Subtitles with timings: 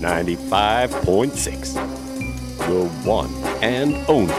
[0.00, 1.74] 95.6.
[2.58, 3.30] The one
[3.62, 4.34] and only.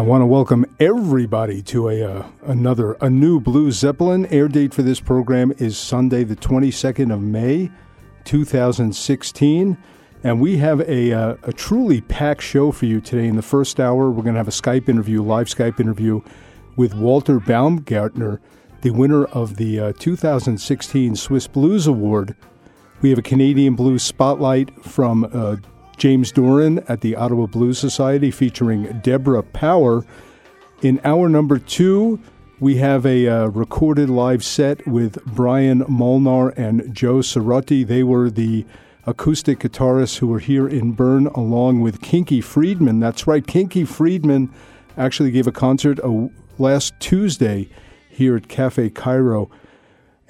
[0.00, 4.24] I want to welcome everybody to a uh, another a new Blue Zeppelin.
[4.32, 7.70] Air date for this program is Sunday, the twenty second of May,
[8.24, 9.76] two thousand sixteen,
[10.24, 13.26] and we have a uh, a truly packed show for you today.
[13.26, 16.22] In the first hour, we're going to have a Skype interview, live Skype interview
[16.76, 18.40] with Walter Baumgartner,
[18.80, 22.34] the winner of the uh, 2016 Swiss Blues Award.
[23.02, 25.56] We have a Canadian Blues Spotlight from uh,
[26.00, 30.06] James Doran at the Ottawa Blues Society featuring Deborah Power.
[30.80, 32.18] In hour number two,
[32.58, 37.86] we have a uh, recorded live set with Brian Molnar and Joe Cerruti.
[37.86, 38.64] They were the
[39.04, 42.98] acoustic guitarists who were here in Bern along with Kinky Friedman.
[42.98, 44.50] That's right, Kinky Friedman
[44.96, 47.68] actually gave a concert uh, last Tuesday
[48.08, 49.50] here at Cafe Cairo.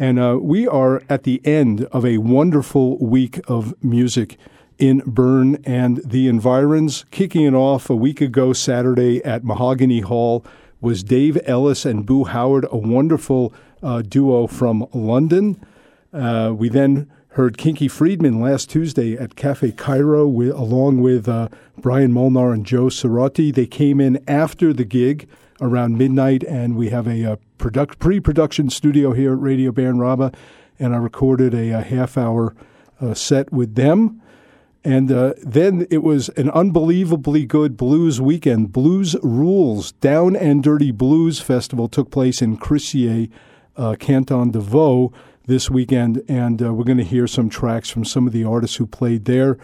[0.00, 4.37] And uh, we are at the end of a wonderful week of music
[4.81, 7.05] in Bern and the environs.
[7.11, 10.45] Kicking it off a week ago, Saturday at Mahogany Hall,
[10.81, 13.53] was Dave Ellis and Boo Howard, a wonderful
[13.83, 15.65] uh, duo from London.
[16.13, 21.49] Uh, we then heard Kinky Friedman last Tuesday at Cafe Cairo, with, along with uh,
[21.79, 23.55] Brian Molnar and Joe Cerruti.
[23.55, 25.29] They came in after the gig
[25.61, 30.35] around midnight, and we have a, uh product, pre-production studio here at Radio Band Rabe,
[30.79, 32.57] and I recorded a, a half-hour
[33.01, 34.23] uh, set with them.
[34.83, 38.73] And uh, then it was an unbelievably good blues weekend.
[38.73, 43.31] Blues Rules Down and Dirty Blues Festival took place in Crissier,
[43.77, 45.13] uh, Canton de Vaud
[45.47, 48.77] this weekend, and uh, we're going to hear some tracks from some of the artists
[48.77, 49.59] who played there.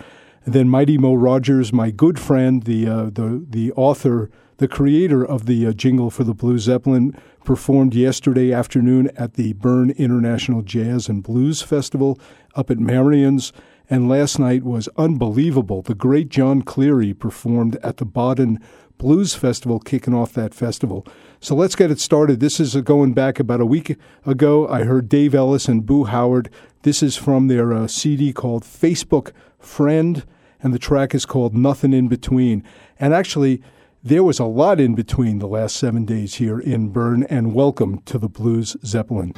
[0.45, 5.25] And then Mighty Mo Rogers, my good friend, the uh, the the author, the creator
[5.25, 10.63] of the uh, jingle for the Blue Zeppelin, performed yesterday afternoon at the Bern International
[10.63, 12.19] Jazz and Blues Festival
[12.55, 13.53] up at Marian's.
[13.89, 15.83] And last night was unbelievable.
[15.83, 18.59] The great Jon Cleary performed at the Baden
[18.99, 21.07] Blues Festival, kicking off that festival.
[21.39, 22.41] So let's get it started.
[22.41, 24.67] This is going back about a week ago.
[24.69, 26.51] I heard Dave Ellis and Boo Howard.
[26.83, 30.25] This is from their uh, CD called Facebook Friend,
[30.61, 32.65] and the track is called Nothing in Between.
[32.99, 33.63] And actually,
[34.03, 38.01] there was a lot in between the last seven days here in Bern, and welcome
[38.07, 39.33] to the Blues Zeppelin.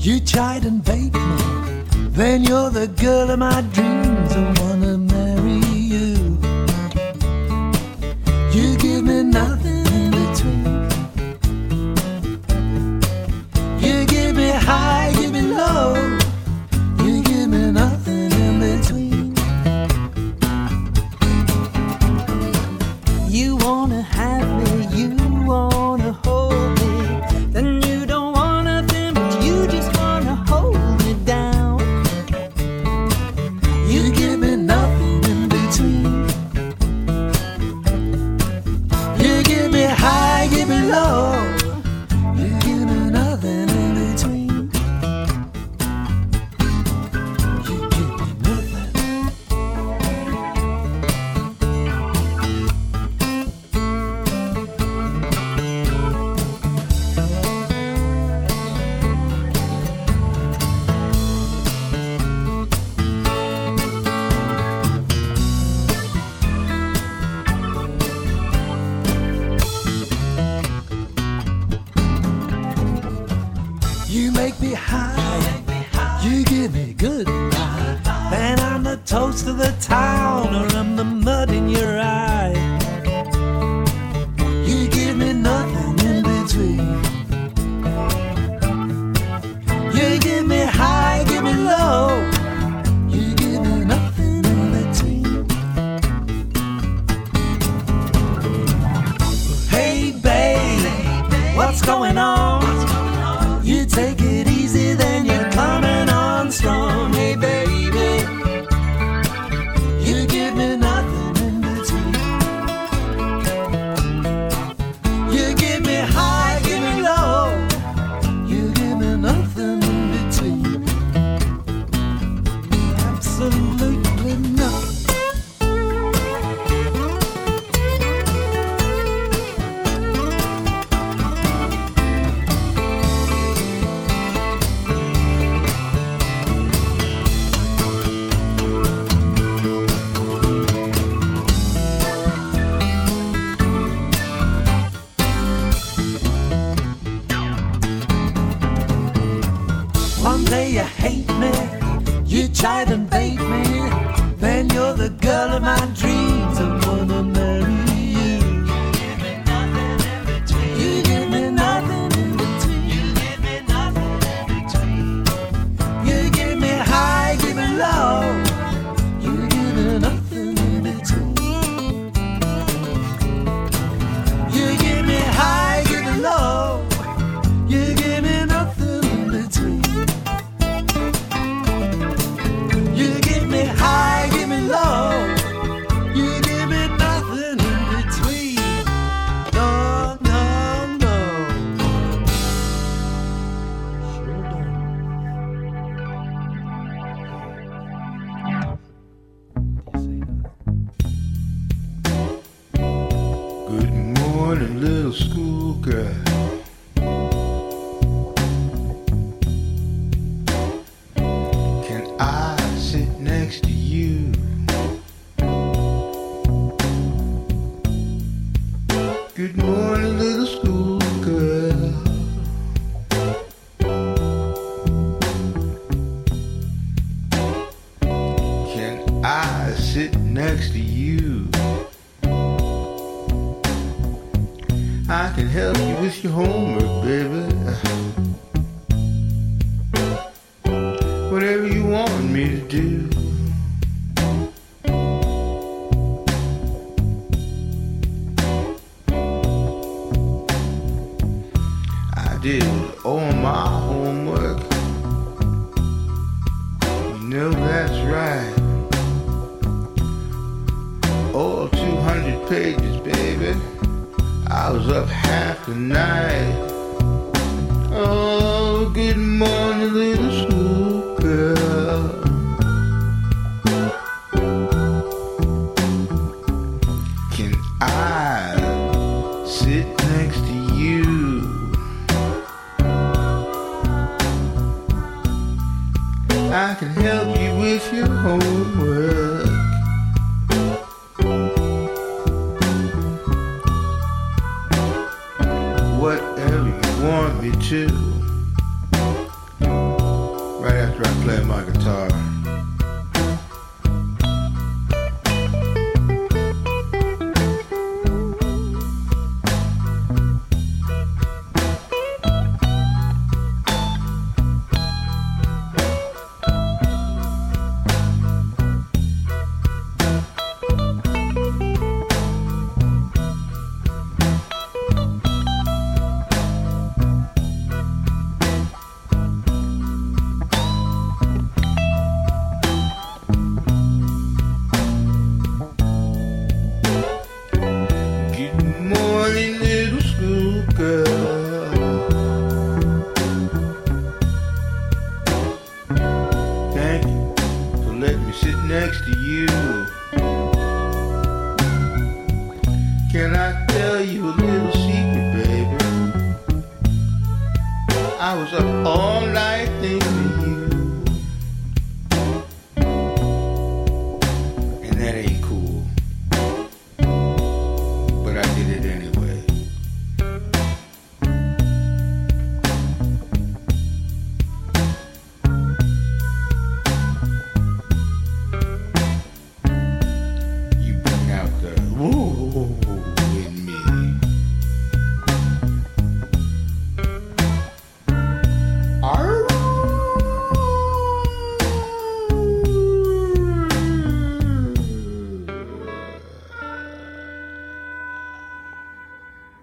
[0.00, 1.36] You chide and bait me.
[2.08, 4.34] Then you're the girl of my dreams,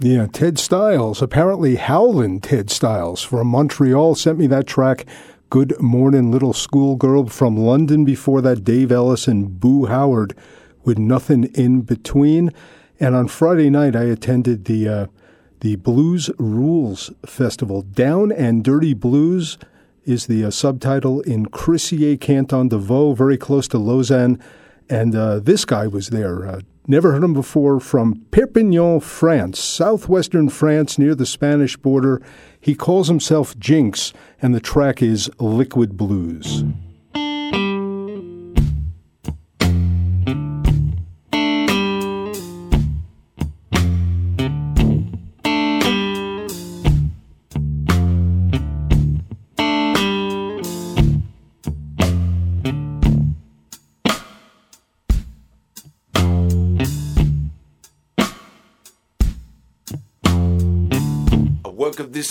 [0.08, 5.06] Yeah, Ted Styles, apparently howlin' Ted Styles from Montreal, sent me that track.
[5.50, 8.06] Good morning, little schoolgirl from London.
[8.06, 10.34] Before that, Dave Ellis and Boo Howard
[10.86, 12.54] with nothing in between.
[13.02, 15.08] And on Friday night, I attended the uh,
[15.60, 17.82] the Blues Rules Festival.
[17.82, 19.58] Down and Dirty Blues
[20.06, 24.42] is the uh, subtitle in Crissier, Canton de Vaud, very close to Lausanne.
[24.90, 26.62] And uh, this guy was there.
[26.90, 32.22] Never heard him before from Perpignan, France, southwestern France near the Spanish border.
[32.62, 36.64] He calls himself Jynx, and the track is Liquid Blues.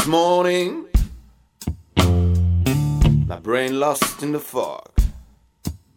[0.07, 0.87] This morning,
[3.27, 4.89] my brain lost in the fog.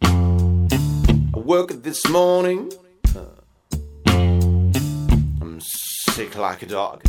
[0.02, 2.72] I woke up this morning,
[5.40, 7.04] I'm sick like a dog.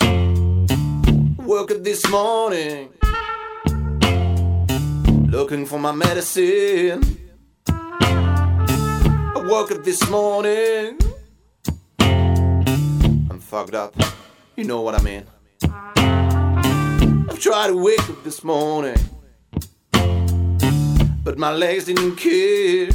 [0.00, 2.88] I woke up this morning,
[5.30, 7.00] looking for my medicine.
[7.68, 10.98] I woke up this morning,
[12.00, 13.94] I'm fucked up.
[14.56, 15.31] You know what I mean.
[15.64, 18.96] I've tried to wake up this morning,
[21.24, 22.88] but my legs didn't care.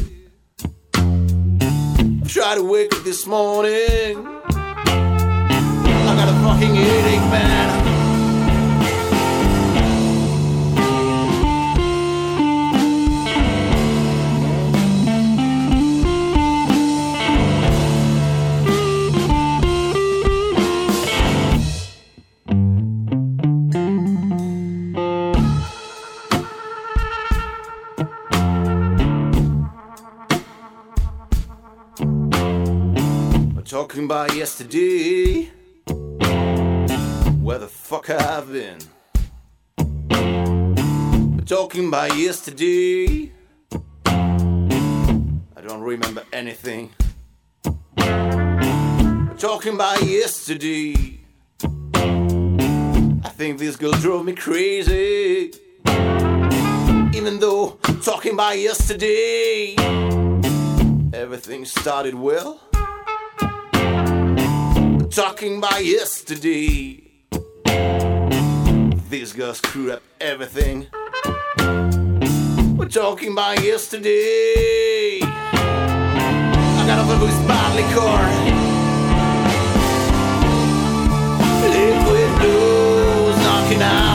[0.95, 4.25] I've tried to wake up this morning.
[6.09, 7.86] I got a fucking headache, man.
[33.97, 35.45] Talking about yesterday.
[37.41, 38.77] Where the fuck have I've been.
[41.35, 43.31] We're talking about yesterday.
[44.05, 46.91] I don't remember anything.
[47.97, 51.19] We're talking about yesterday.
[51.63, 55.53] I think this girl drove me crazy.
[57.15, 59.73] Even though talking about yesterday,
[61.13, 62.66] everything started well
[65.09, 67.03] talking about yesterday.
[69.09, 70.87] These girls screwed up everything.
[72.77, 75.19] We're talking about yesterday.
[75.23, 78.25] I got off a loose bottle liquor.
[81.73, 84.06] Liquid blues knocking out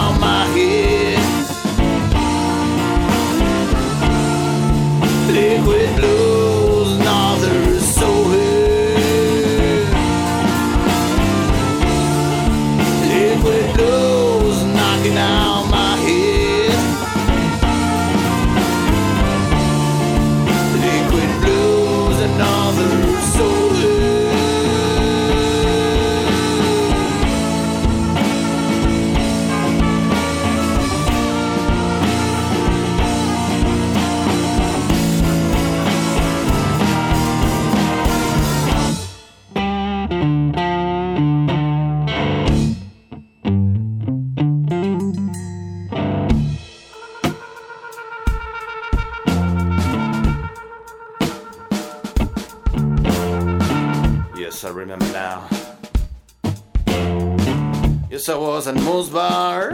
[58.29, 59.71] I was at Moose Bar.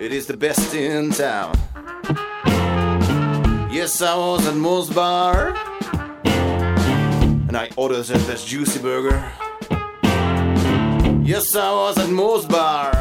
[0.00, 1.54] It is the best in town.
[3.70, 5.54] Yes, I was at Moose Bar.
[6.24, 9.22] And I ordered best juicy burger.
[11.24, 12.92] Yes, I was at Moe's bar.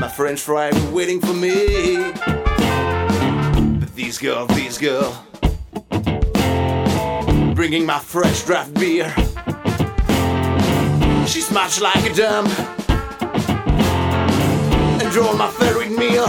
[0.00, 2.12] My French fry waiting for me.
[3.80, 5.16] But these girls, these girls,
[7.54, 9.14] bringing my fresh draft beer.
[11.32, 12.50] She smashed like a dump
[15.00, 16.26] and drove my favorite meal.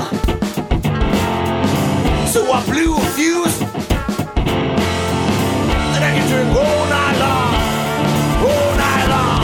[2.26, 3.62] So I blew a fuse
[5.94, 7.54] and I can drink all night long,
[8.48, 9.44] all night long.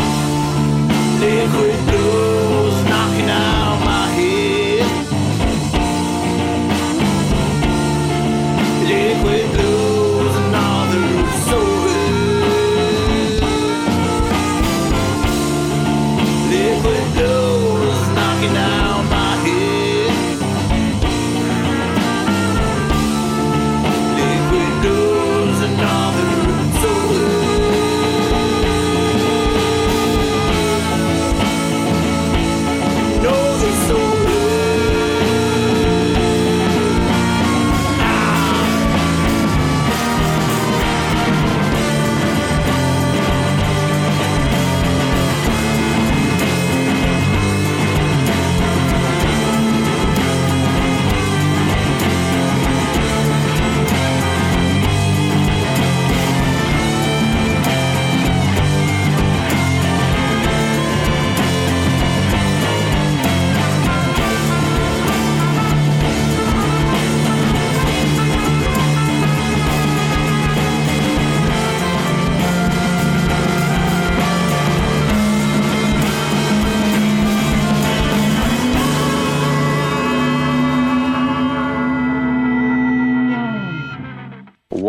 [1.19, 1.78] Liquid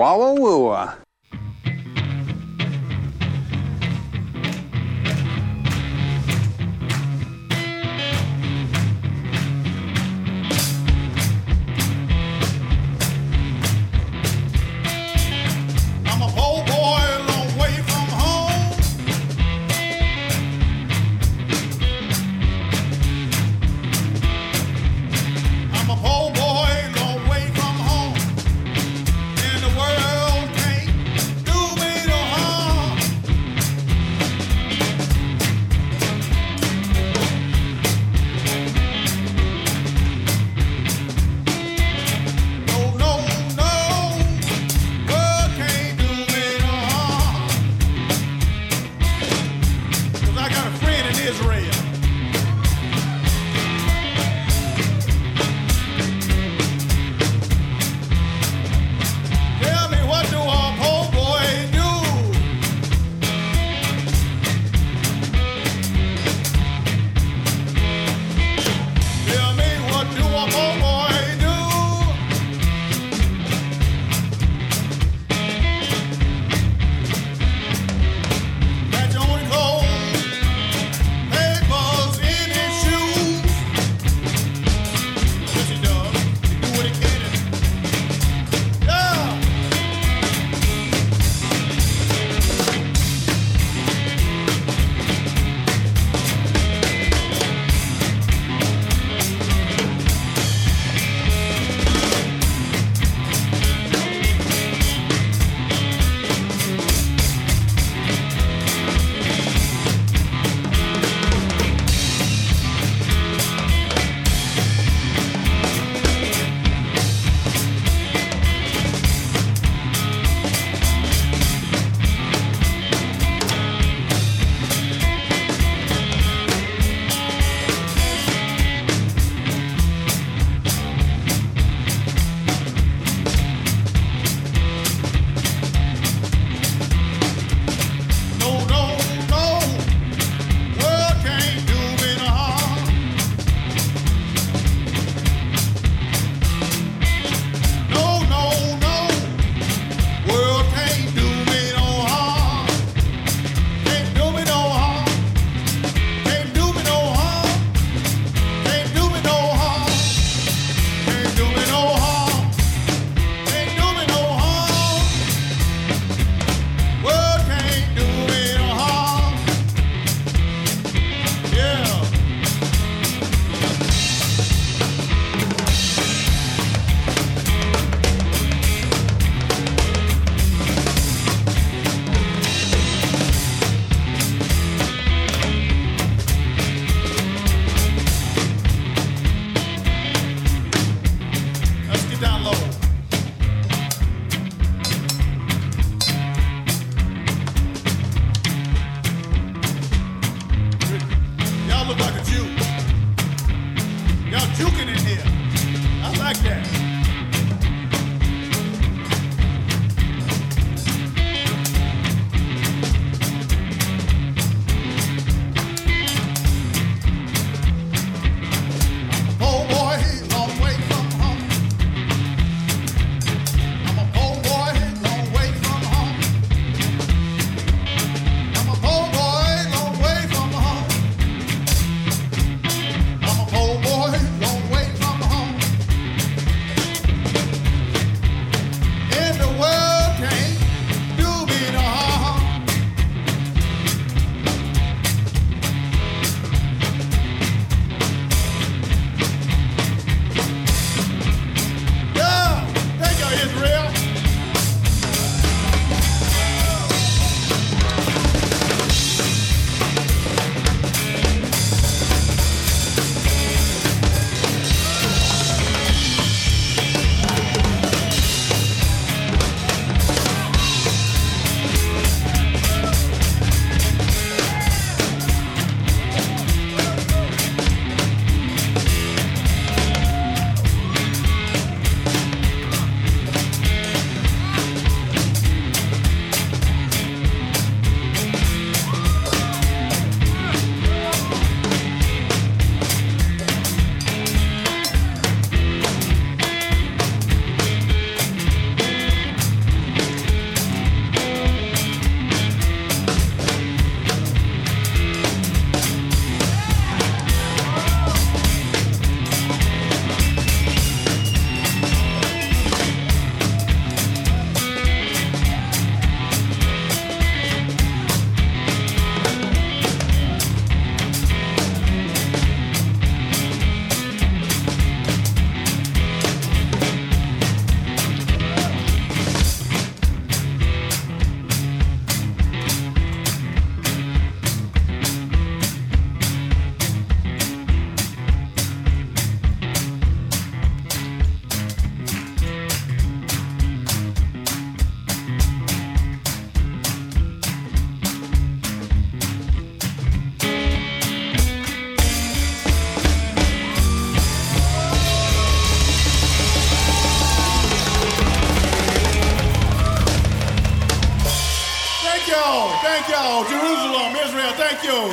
[0.01, 0.30] Walla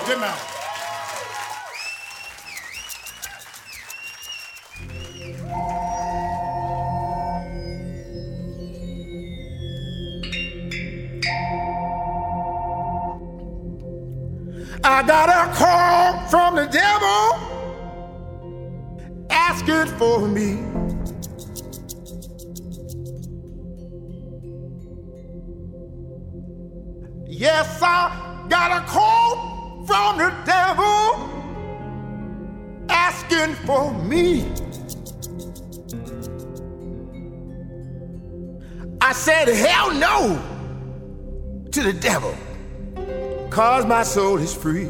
[0.07, 0.46] Thank
[43.87, 44.89] my soul is free.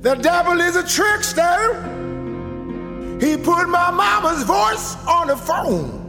[0.00, 1.84] The devil is a trickster.
[3.20, 6.06] He put my mama's voice on the phone.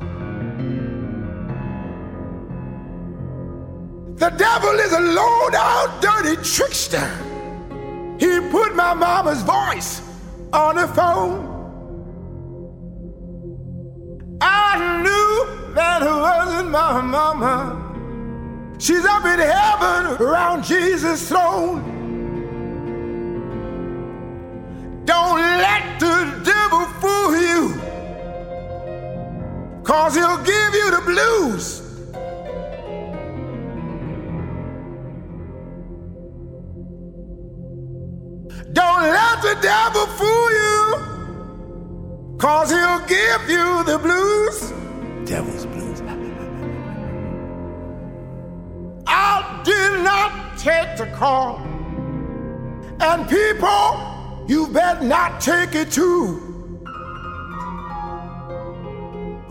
[4.16, 7.10] The devil is a low down dirty trickster.
[8.20, 10.02] He put my mama's voice
[10.52, 11.49] on the phone.
[15.76, 17.86] That wasn't my mama.
[18.80, 21.84] She's up in heaven around Jesus' throne.
[25.06, 27.74] Don't let the devil fool you.
[29.84, 31.82] Cause he'll give you the blues.
[38.72, 42.38] Don't let the devil fool you.
[42.38, 44.72] Cause he'll give you the blues.
[45.30, 46.02] Devil's blues.
[49.06, 51.58] I did not take the call.
[53.00, 56.82] And people, you better not take it too.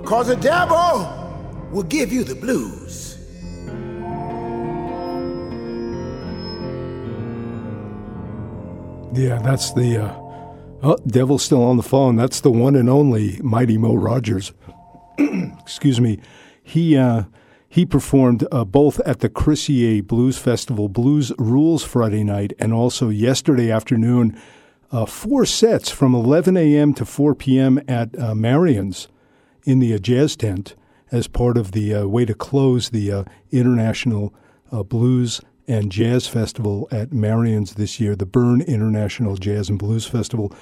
[0.05, 1.07] Cause the devil
[1.71, 3.17] will give you the blues.
[9.13, 10.07] Yeah, that's the.
[10.07, 10.15] Uh,
[10.83, 12.17] oh, devil's still on the phone.
[12.17, 14.53] That's the one and only Mighty Mo Rogers.
[15.61, 16.21] Excuse me.
[16.63, 17.25] He uh,
[17.69, 23.09] he performed uh, both at the Crissier Blues Festival, Blues Rules Friday night, and also
[23.09, 24.39] yesterday afternoon.
[24.91, 26.95] Uh, four sets from 11 a.m.
[26.95, 27.79] to 4 p.m.
[27.87, 29.09] at uh, Marian's
[29.65, 30.75] in the uh, jazz tent
[31.13, 34.33] as part of the uh, way to close the uh, International
[34.71, 40.53] Blues and Jazz Festival at Marian's this year, the Bern International Jazz and Blues Festival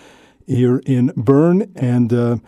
[0.46, 1.72] here in Bern.
[1.74, 2.40] And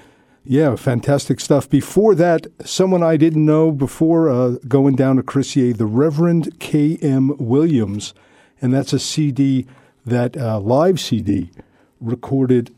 [0.48, 1.68] yeah, fantastic stuff.
[1.68, 7.36] Before that, someone I didn't know before uh, going down to Crissier, the Reverend K.M.
[7.38, 8.14] Williams.
[8.62, 9.66] And that's a CD,
[10.06, 11.50] that uh, live CD
[12.00, 12.74] recorded.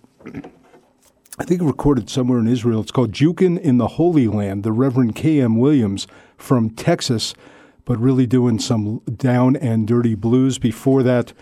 [1.38, 2.80] I think recorded somewhere in Israel.
[2.80, 5.56] It's called Jukin in the Holy Land, the Reverend K.M.
[5.56, 7.34] Williams from Texas,
[7.84, 10.58] but really doing some down and dirty blues.
[10.58, 11.32] Before that,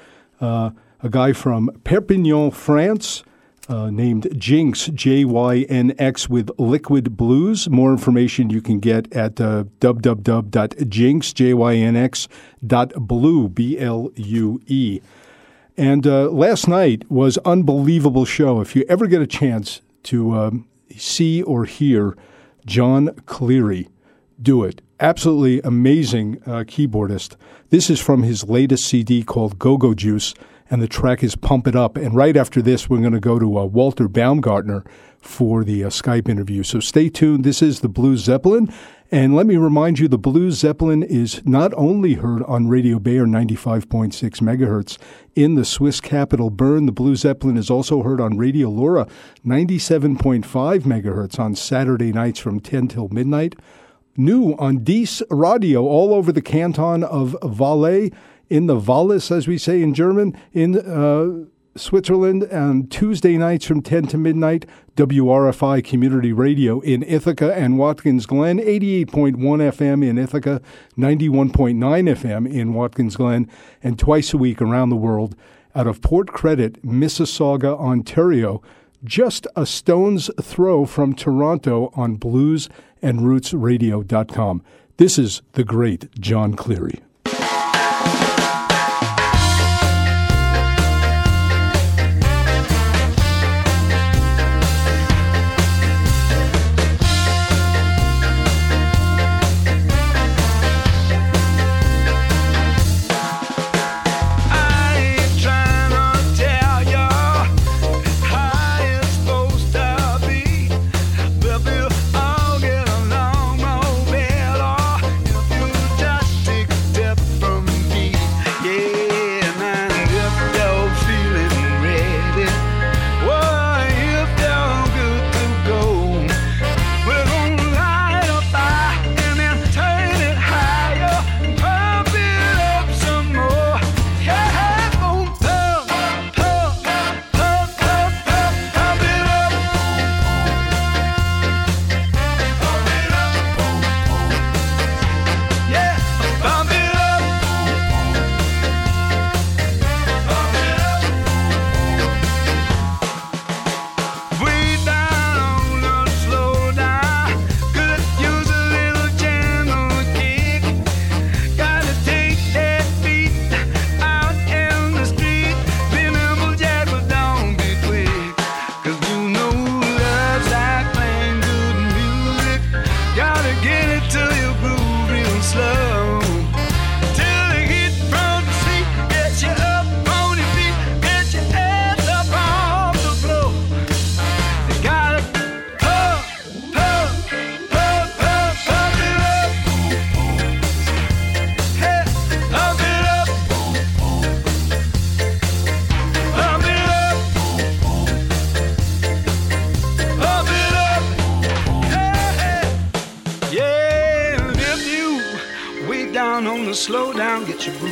[0.43, 3.25] uh, a guy from Perpignan, France,
[3.69, 7.69] uh, named Jynx, J Y N X, with Liquid Blues.
[7.69, 10.39] More information you can get at uh, www.jynx.blue,
[13.49, 15.01] B L U E.
[15.77, 18.61] And uh, last night was unbelievable show.
[18.61, 22.17] If you ever get a chance to um, see or hear
[22.67, 23.89] Jon Cleary
[24.41, 27.37] do it, absolutely amazing uh, keyboardist.
[27.71, 30.35] This is from his latest CD called Go Go Juice,
[30.71, 31.97] and the track is Pump It Up.
[31.97, 34.85] And right after this, we're going to go to uh, Walter Baumgartner
[35.21, 36.63] for the uh, Skype interview.
[36.63, 37.45] So stay tuned.
[37.45, 38.73] This is the Blue Zeppelin.
[39.11, 43.25] And let me remind you, the Blue Zeppelin is not only heard on Radio Bayer
[43.25, 44.99] 95.6 megahertz
[45.35, 46.85] in the Swiss capital Bern.
[46.85, 49.07] The Blue Zeppelin is also heard on Radio Laura
[49.47, 50.45] 97.5
[50.81, 53.55] megahertz on Saturday nights from 10 till midnight.
[54.15, 58.11] New on Dies Radio all over the canton of Valais,
[58.49, 61.45] in the Wallis, as we say in German, in uh,
[61.77, 68.27] Switzerland, and Tuesday nights from 10 to midnight, WRFI Community Radio in Ithaca and Watkins
[68.27, 70.61] Glen, 88.1 FM in Ithaca,
[70.97, 73.49] 91.9 FM in Watkins Glen,
[73.83, 75.37] and twice a week around the world
[75.75, 78.61] out of Port Credit, Mississauga, Ontario,
[79.05, 84.63] just a stone's throw from Toronto on bluesandrootsradio.com.
[84.97, 87.01] This is the great Jon Cleary.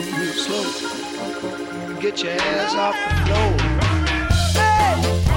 [0.02, 2.00] Real slow.
[2.00, 3.50] Get your ass off the floor.
[4.54, 5.35] Hey,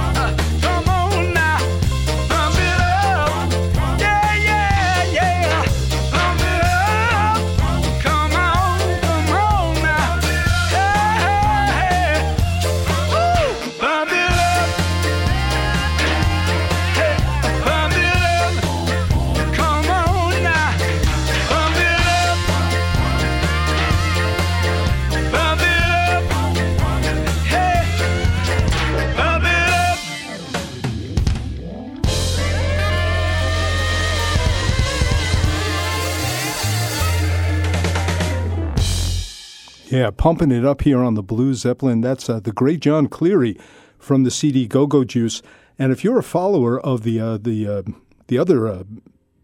[39.90, 42.00] Yeah, pumping it up here on the Blue Zeppelin.
[42.00, 43.58] That's uh, the great Jon Cleary
[43.98, 45.42] from the CD Go Go Juice.
[45.80, 47.82] And if you're a follower of the uh, the uh,
[48.28, 48.84] the other uh,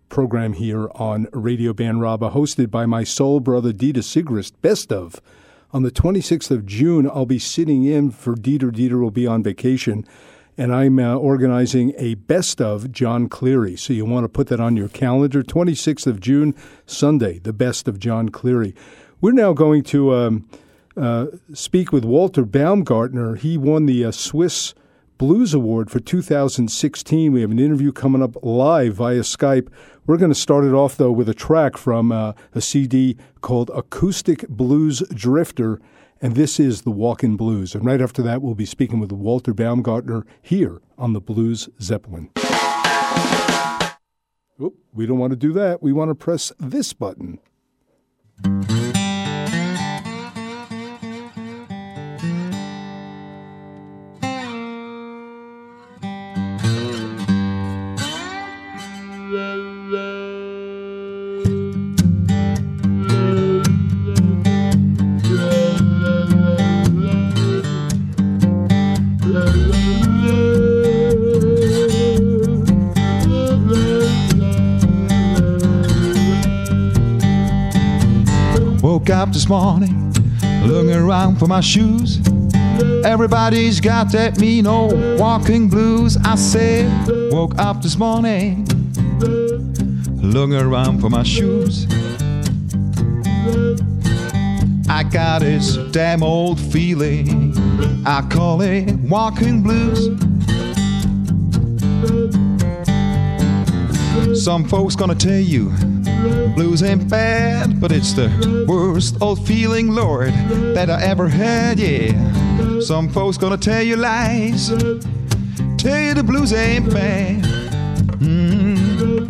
[0.08, 5.20] program here on Radio Band Rabe, hosted by my soul brother Dieter Sigrist, best of.
[5.72, 8.70] On the 26th of June, I'll be sitting in for Dieter.
[8.70, 10.06] Dieter will be on vacation,
[10.56, 13.76] and I'm uh, organizing a best of Jon Cleary.
[13.76, 15.42] So you want to put that on your calendar.
[15.42, 16.54] 26th of June,
[16.86, 18.76] Sunday, the best of Jon Cleary.
[19.18, 20.48] We're now going to um,
[20.94, 23.36] uh, speak with Walter Baumgartner.
[23.36, 24.74] He won the uh, Swiss
[25.16, 27.32] Blues Award for 2016.
[27.32, 29.68] We have an interview coming up live via Skype.
[30.06, 33.70] We're going to start it off, though, with a track from uh, a CD called
[33.70, 35.80] Acoustic Blues Drifter,
[36.20, 37.74] and this is the Walkin' Blues.
[37.74, 42.28] And right after that, we'll be speaking with Walter Baumgartner here on the Blues Zeppelin.
[44.60, 45.82] Oop, we don't want to do that.
[45.82, 47.38] We want to press this button.
[48.44, 49.15] Música
[79.06, 80.12] Woke up this morning,
[80.64, 82.18] looking around for my shoes.
[83.04, 86.16] Everybody's got that mean old walking blues.
[86.24, 86.90] I said,
[87.30, 88.66] woke up this morning,
[90.20, 91.86] looking around for my shoes.
[94.88, 97.54] I got this damn old feeling.
[98.04, 100.06] I call it walking blues.
[104.42, 105.72] Some folks gonna tell you
[106.54, 108.28] blues ain't bad, but it's the
[108.68, 110.32] worst old feeling, Lord,
[110.74, 111.78] that I ever had.
[111.78, 114.68] Yeah, some folks gonna tell you lies,
[115.78, 117.42] tell you the blues ain't bad.
[118.20, 119.28] Mm.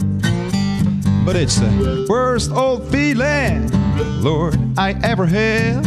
[1.24, 3.68] But it's the worst old feeling,
[4.22, 5.84] Lord, I ever had.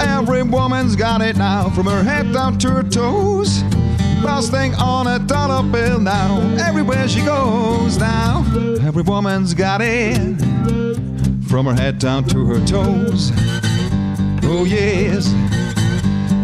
[0.00, 3.62] Every woman's got it now, from her head down to her toes.
[4.40, 8.42] Thing on a dollar bill now, everywhere she goes now.
[8.82, 10.38] Every woman's got it,
[11.46, 13.30] from her head down to her toes.
[14.42, 15.28] Oh, yes,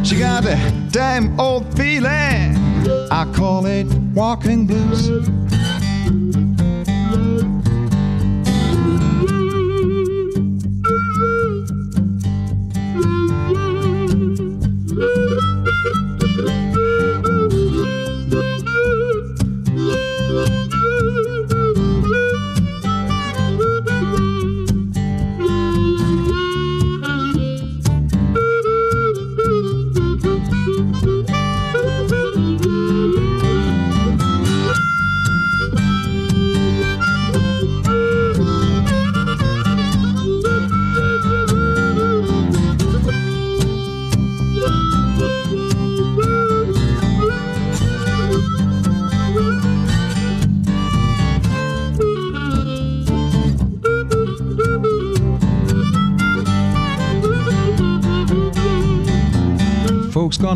[0.07, 2.55] she got that damn old feeling.
[3.11, 5.09] I call it walking blues.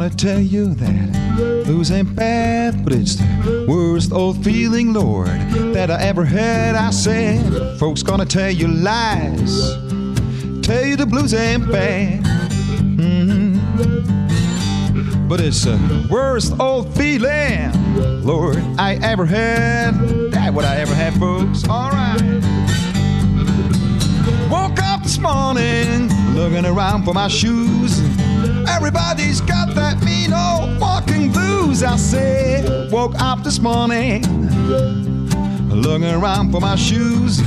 [0.01, 5.28] Gonna tell you that blues ain't bad, but it's the worst old feeling, Lord,
[5.74, 6.74] that I ever had.
[6.74, 9.74] I said, folks gonna tell you lies,
[10.62, 12.24] tell you the blues ain't bad.
[12.96, 13.59] Mhm.
[15.28, 15.78] But it's the
[16.11, 17.70] worst old feeling,
[18.24, 19.98] Lord, I ever had.
[20.32, 21.68] That what I ever had, folks.
[21.68, 22.22] All right.
[24.51, 28.01] Woke up this morning, looking around for my shoes.
[28.81, 31.83] Everybody's got that mean old walking blues.
[31.83, 34.22] I said, woke up this morning,
[35.68, 37.41] looking around for my shoes.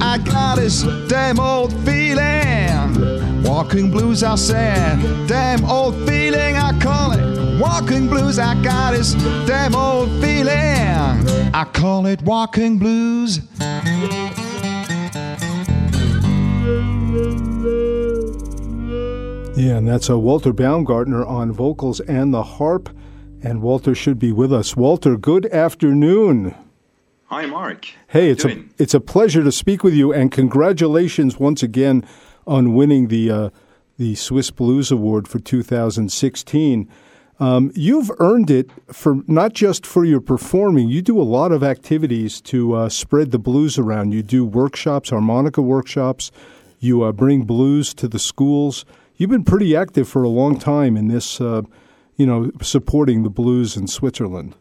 [0.00, 3.42] I got this damn old feeling.
[3.42, 5.26] Walking blues, I said.
[5.26, 7.60] Damn old feeling, I call it.
[7.60, 9.14] Walking blues, I got this
[9.48, 10.54] damn old feeling.
[11.52, 13.40] I call it walking blues.
[19.56, 22.88] Yeah, and that's uh, Walter Baumgartner on vocals and the harp.
[23.40, 24.76] And Walter should be with us.
[24.76, 26.56] Walter, good afternoon.
[27.26, 27.86] Hi, Mark.
[28.08, 32.04] Hey, it's a it's a pleasure to speak with you, and congratulations once again
[32.48, 33.50] on winning the uh,
[33.96, 36.88] the Swiss Blues Award for 2016.
[37.38, 40.88] Um, you've earned it for not just for your performing.
[40.88, 44.12] You do a lot of activities to uh, spread the blues around.
[44.12, 46.32] You do workshops, harmonica workshops.
[46.80, 48.84] You uh, bring blues to the schools.
[49.16, 51.62] You've been pretty active for a long time in this, uh,
[52.16, 54.54] you know, supporting the blues in Switzerland.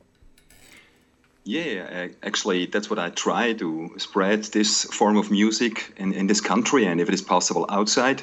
[1.44, 6.28] Yeah, uh, actually, that's what I try to spread this form of music in, in
[6.28, 8.22] this country, and if it is possible outside,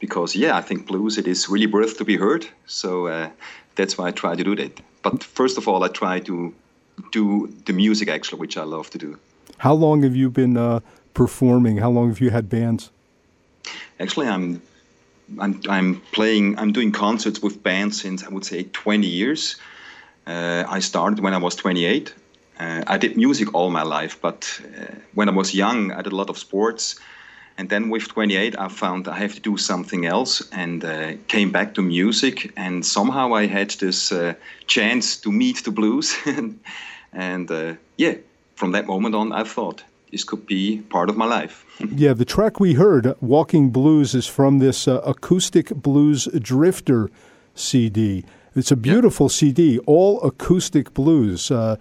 [0.00, 2.46] because yeah, I think blues it is really worth to be heard.
[2.66, 3.30] So uh,
[3.76, 4.80] that's why I try to do that.
[5.02, 6.52] But first of all, I try to
[7.12, 9.18] do the music actually, which I love to do.
[9.58, 10.80] How long have you been uh,
[11.14, 11.78] performing?
[11.78, 12.90] How long have you had bands?
[13.98, 14.60] Actually, I'm
[15.38, 16.58] I'm I'm playing.
[16.58, 19.56] I'm doing concerts with bands since I would say 20 years.
[20.26, 22.14] Uh, I started when I was 28.
[22.60, 26.12] Uh, I did music all my life, but uh, when I was young, I did
[26.12, 26.98] a lot of sports.
[27.56, 31.50] And then with 28, I found I have to do something else and uh, came
[31.50, 32.52] back to music.
[32.56, 34.34] And somehow I had this uh,
[34.66, 36.16] chance to meet the blues.
[37.12, 38.14] and uh, yeah,
[38.54, 41.64] from that moment on, I thought this could be part of my life.
[41.94, 47.08] Yeah, the track we heard, Walking Blues, is from this uh, Acoustic Blues Drifter
[47.54, 48.24] CD.
[48.56, 51.50] It's a beautiful CD, all acoustic blues.
[51.50, 51.76] Uh,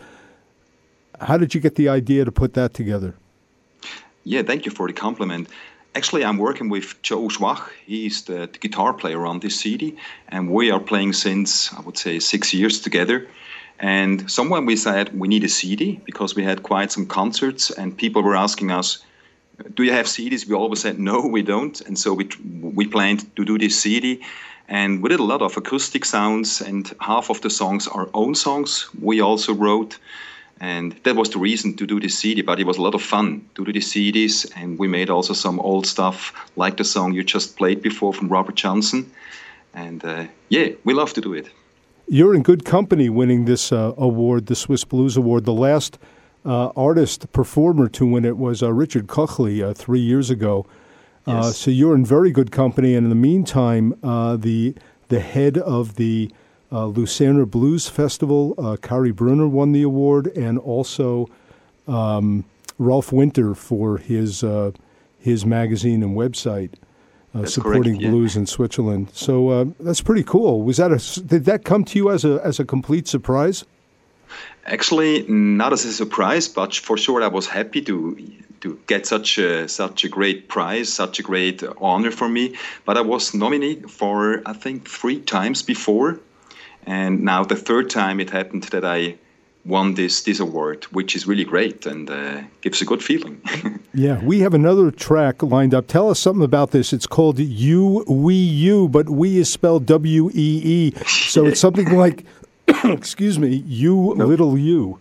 [1.19, 3.15] how did you get the idea to put that together?
[4.23, 5.49] Yeah, thank you for the compliment.
[5.95, 7.69] Actually, I'm working with Joe Schwach.
[7.85, 9.95] He's the, the guitar player on this CD,
[10.29, 13.27] and we are playing since, I would say, six years together.
[13.79, 17.95] And somewhere we said we need a CD because we had quite some concerts, and
[17.97, 19.05] people were asking us,
[19.75, 22.27] "Do you have CDs?" We always said, "No, we don't." And so we
[22.77, 24.19] we planned to do this CD,
[24.67, 28.35] and we did a lot of acoustic sounds, and half of the songs are own
[28.35, 29.99] songs we also wrote.
[30.59, 33.01] And that was the reason to do this CD, but it was a lot of
[33.03, 34.51] fun to do the CDs.
[34.55, 38.27] And we made also some old stuff, like the song you just played before from
[38.27, 39.11] Robert Johnson.
[39.73, 41.49] And uh, yeah, we love to do it.
[42.09, 45.43] You're in good company winning this uh, award, the Swiss Blues Award.
[45.43, 45.97] The last
[46.45, 50.65] uh, artist performer to win it was uh, Richard Koechli uh, three years ago.
[51.25, 51.57] Uh, Yes.
[51.57, 52.95] so you're in very good company.
[52.95, 54.75] And in the meantime, uh, the
[55.09, 56.31] the head of the
[56.71, 61.27] uh, Lucerner Blues Festival, uh, Kari Brunner, won the award, and also
[61.87, 62.45] um,
[62.77, 64.71] Rolf Winter for his uh,
[65.19, 66.71] his magazine and website.
[67.35, 68.09] Uh, supporting correct, yeah.
[68.09, 70.63] blues in Switzerland, so uh, that's pretty cool.
[70.63, 73.65] Was that a did that come to you as a as a complete surprise?
[74.65, 78.17] Actually, not as a surprise, but for sure I was happy to
[78.61, 82.55] to get such a such a great prize, such a great honor for me.
[82.85, 86.19] But I was nominated for I think three times before,
[86.85, 89.17] and now the third time it happened that I
[89.65, 93.41] won this this award, which is really great and uh, gives a good feeling.
[93.93, 95.87] Yeah, we have another track lined up.
[95.87, 96.93] Tell us something about this.
[96.93, 100.91] It's called You We You, but we is spelled W E E.
[101.07, 102.23] So it's something like,
[102.83, 104.99] excuse me, you little you.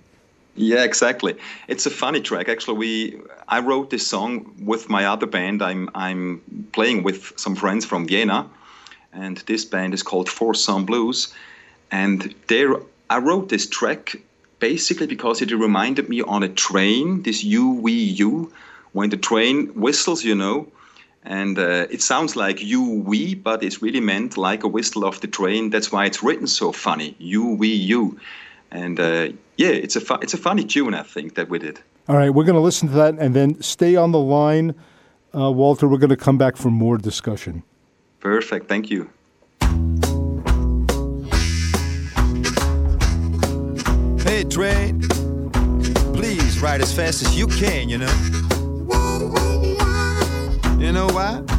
[0.54, 1.36] Yeah, exactly.
[1.68, 2.48] It's a funny track.
[2.48, 5.62] Actually, we I wrote this song with my other band.
[5.62, 6.40] I'm I'm
[6.72, 8.48] playing with some friends from Vienna,
[9.12, 11.34] and this band is called Four Some Blues.
[11.90, 12.76] And there,
[13.11, 14.16] I wrote this track
[14.59, 17.22] basically because it reminded me on a train.
[17.22, 18.52] This U we you,
[18.92, 20.68] when the train whistles, you know.
[21.22, 25.26] And uh, it sounds like we, but it's really meant like a whistle of the
[25.26, 25.70] train.
[25.70, 27.16] That's why it's written so funny.
[27.18, 28.18] You,
[28.70, 30.94] and uh, yeah, it's a fu- it's a funny tune.
[30.94, 31.80] I think that we did.
[32.09, 34.76] All right, we're going to listen to that and then stay on the line,
[35.34, 35.88] uh, Walter.
[35.88, 37.64] We're going to come back for more discussion.
[38.20, 38.68] Perfect.
[38.68, 39.11] Thank you.
[44.27, 45.01] Hey, train,
[46.12, 48.12] please ride as fast as you can, you know.
[50.81, 51.55] You know why?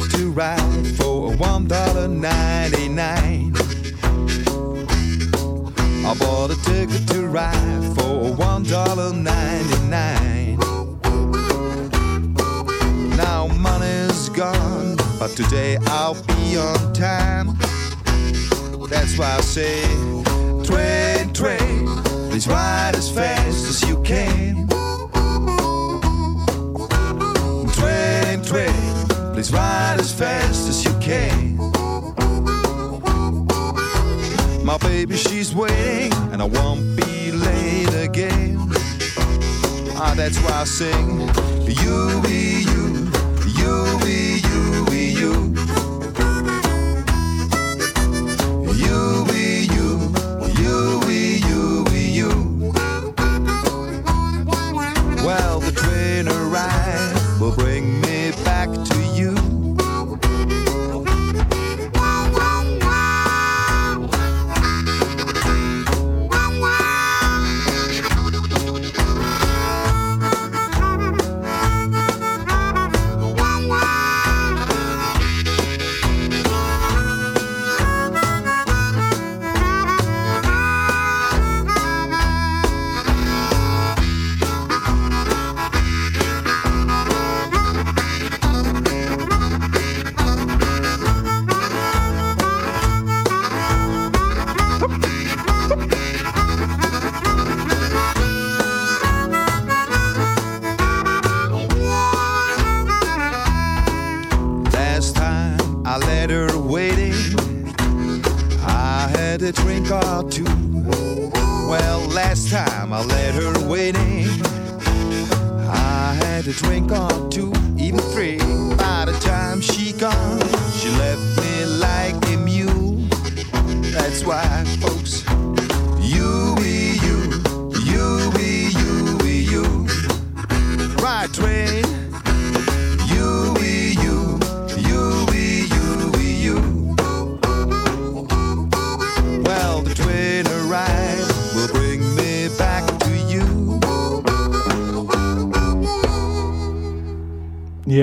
[0.00, 0.36] To you.
[0.36, 3.52] I bought a ticket to ride for one dollar ninety nine.
[6.04, 10.58] I bought a ticket to ride for one dollar ninety nine.
[13.16, 17.56] Now money's gone, but today I'll be on time.
[18.88, 19.82] That's why I say,
[20.64, 21.86] train, train,
[22.30, 24.68] please ride as fast as you can.
[27.72, 28.95] Train, train,
[29.36, 31.58] please ride as fast as you can.
[34.64, 38.56] My baby, she's waiting, and I won't be late again.
[39.98, 41.20] Ah, that's why I sing,
[41.68, 43.12] you, we, you,
[43.60, 44.35] you, we,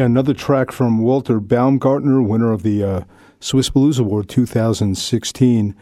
[0.03, 3.01] Yeah, another track from Walter Baumgartner, winner of the uh,
[3.39, 5.73] Swiss Blues Award 2016.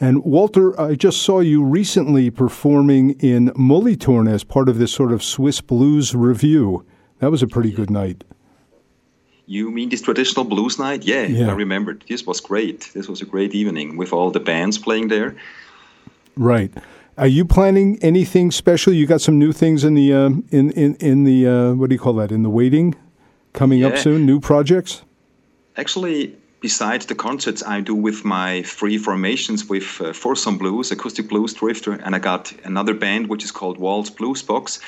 [0.00, 5.12] And Walter, I just saw you recently performing in Molitorn as part of this sort
[5.12, 6.86] of Swiss Blues review.
[7.18, 8.24] That was a pretty good night.
[9.44, 11.04] You mean this traditional blues night?
[11.04, 11.50] Yeah, Yeah.
[11.50, 11.98] I remember.
[12.08, 12.90] This was great.
[12.94, 15.36] This was a great evening with all the bands playing there.
[16.34, 16.72] Right.
[17.18, 18.94] Are you planning anything special?
[18.94, 21.94] You got some new things in the uh, in in in the uh, what do
[21.94, 22.32] you call that?
[22.32, 22.94] In the waiting,
[23.56, 24.24] coming up soon.
[24.24, 25.02] New projects.
[25.76, 31.28] Actually, besides the concerts I do with my free formations with uh, Foursome Blues, Acoustic
[31.28, 34.80] Blues Drifter, and I got another band which is called Waltz Blues Box.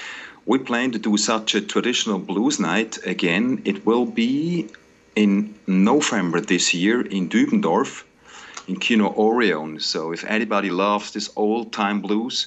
[0.46, 3.60] We plan to do such a traditional blues night again.
[3.64, 4.68] It will be
[5.14, 8.04] in November this year in Dübendorf,
[8.66, 9.80] in Kino Orion.
[9.80, 12.46] So if anybody loves this old time blues,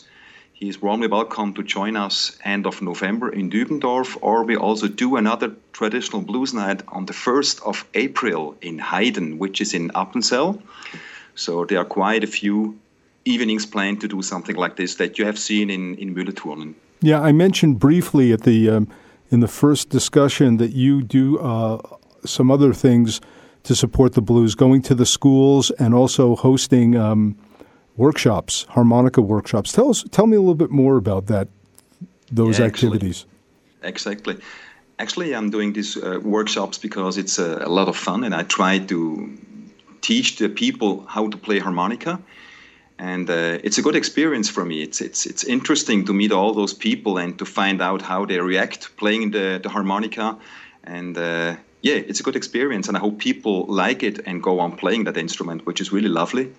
[0.62, 4.88] he is warmly welcome to join us end of November in Dübendorf, or we also
[4.88, 9.90] do another traditional blues night on the 1st of April in Heiden, which is in
[9.96, 10.62] Appenzell.
[11.34, 12.78] So there are quite a few
[13.26, 16.76] evenings planned to do something like this that you have seen in, in.
[17.02, 18.88] Yeah, I mentioned briefly at the um,
[19.32, 21.80] in the first discussion that you do uh,
[22.24, 23.20] some other things
[23.64, 27.36] to support the blues, going to the schools and also hosting um,
[27.98, 29.72] workshops, harmonica workshops.
[29.72, 31.48] Tell us, tell me a little bit more about that,
[32.32, 32.98] those Yeah, actually.
[32.98, 33.26] activities.
[33.84, 34.38] Exactly.
[35.00, 38.44] Actually, I'm doing these uh, workshops because it's a, a lot of fun, and I
[38.44, 39.30] try to
[40.02, 42.20] teach the people how to play harmonica.
[43.00, 44.84] And uh, it's a good experience for me.
[44.84, 48.40] It's it's it's interesting to meet all those people and to find out how they
[48.40, 50.38] react playing the, the harmonica.
[50.84, 54.60] And uh, yeah, it's a good experience, and I hope people like it and go
[54.60, 56.52] on playing that instrument, which is really lovely.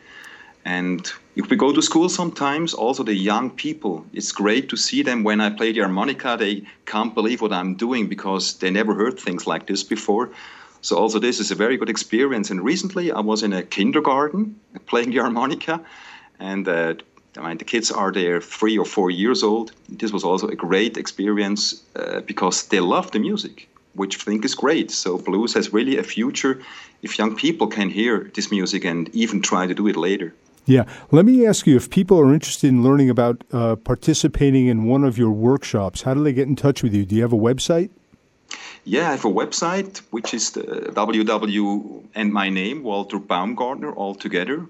[0.64, 5.02] And if we go to school sometimes, also the young people, it's great to see
[5.02, 6.36] them when I play the harmonica.
[6.38, 10.30] They can't believe what I'm doing because they never heard things like this before.
[10.80, 12.50] So also this is a very good experience.
[12.50, 15.80] And recently I was in a kindergarten playing the harmonica,
[16.38, 16.94] and uh,
[17.36, 19.72] I mean, the kids are there three or four years old.
[19.88, 24.44] This was also a great experience uh, because they love the music, which I think
[24.44, 24.90] is great.
[24.90, 26.60] So blues has really a future
[27.02, 30.34] if young people can hear this music and even try to do it later.
[30.64, 30.84] Yeah.
[31.10, 35.02] Let me ask you if people are interested in learning about uh, participating in one
[35.04, 37.04] of your workshops, how do they get in touch with you?
[37.04, 37.90] Do you have a website?
[38.84, 44.14] Yeah, I have a website which is the www and my name Walter Baumgartner all
[44.14, 44.66] together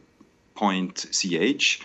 [0.54, 1.80] point ch,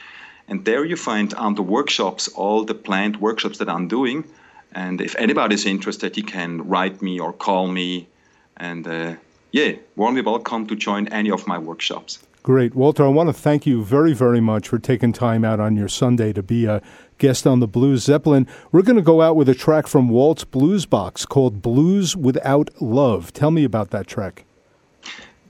[0.48, 4.26] and there you find under workshops all the planned workshops that I'm doing.
[4.74, 8.08] And if anybody's interested, he can write me or call me,
[8.58, 9.16] and uh,
[9.52, 12.20] yeah, warmly welcome to join any of my workshops.
[12.48, 12.76] Great.
[12.76, 15.90] Walter, I want to thank you very, very much for taking time out on your
[15.90, 16.82] Sunday to be a
[17.18, 18.48] guest on the Blues Zeppelin.
[18.72, 22.70] We're going to go out with a track from Walt's Blues Box called Blues Without
[22.82, 23.34] Love.
[23.34, 24.46] Tell me about that track.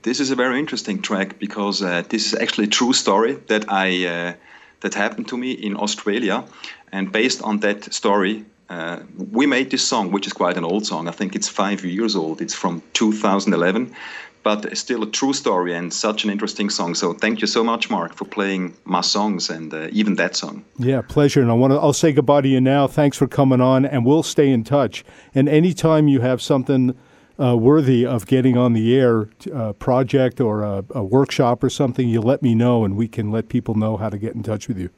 [0.02, 3.70] This is a very interesting track because uh, this is actually a true story that
[3.70, 4.32] I uh,
[4.80, 6.42] that happened to me in Australia,
[6.90, 8.98] and based on that story, uh,
[9.30, 11.06] we made this song, which is quite an old song.
[11.06, 12.40] I think it's five years old.
[12.40, 13.94] It's from 2011
[14.42, 16.94] but still a true story and such an interesting song.
[16.94, 20.64] So thank you so much, Mark, for playing my songs and uh, even that song.
[20.78, 21.40] Yeah, pleasure.
[21.40, 22.86] And I want to I'll say goodbye to you now.
[22.86, 25.04] Thanks for coming on, and we'll stay in touch.
[25.34, 26.96] And anytime you have something
[27.40, 32.08] uh, worthy of getting on the air, uh, project or a, a workshop or something,
[32.08, 34.68] you let me know, and we can let people know how to get in touch
[34.68, 34.90] with you.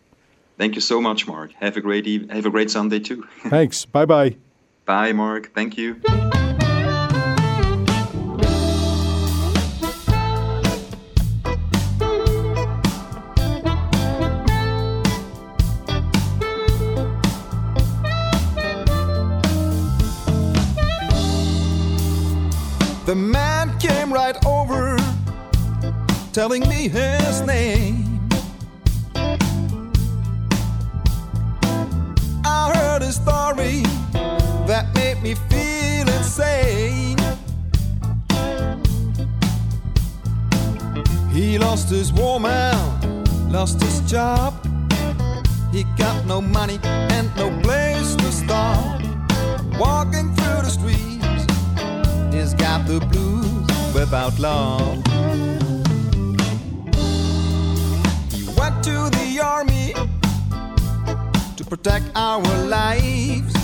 [0.58, 1.52] Thank you so much, Mark.
[1.54, 3.26] Have a great eve- have a great Sunday too.
[3.48, 3.84] Thanks.
[3.84, 4.36] Bye bye.
[4.84, 5.54] Bye, Mark.
[5.54, 6.00] Thank you.
[23.10, 24.96] The man came right over,
[26.32, 28.28] telling me his name.
[32.44, 33.82] I heard a story
[34.68, 37.18] that made me feel insane.
[41.32, 42.76] He lost his woman,
[43.50, 44.54] lost his job.
[45.72, 49.02] He got no money and no place to start.
[49.80, 51.09] Walking through the streets
[52.32, 54.96] He's got the blues without love.
[58.32, 59.92] He went to the army
[61.56, 63.54] to protect our lives.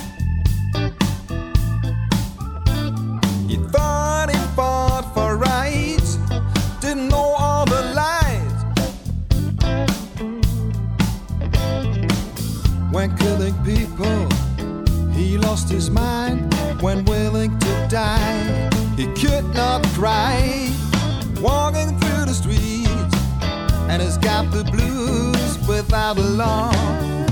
[3.48, 6.18] He thought he fought for rights,
[6.80, 8.64] didn't know all the lies.
[12.90, 14.35] When killing people,
[15.16, 18.70] he lost his mind when willing to die.
[18.96, 20.70] He could not cry,
[21.40, 23.16] walking through the streets,
[23.90, 27.25] and he's got the blues without a law.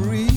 [0.00, 0.31] Beyond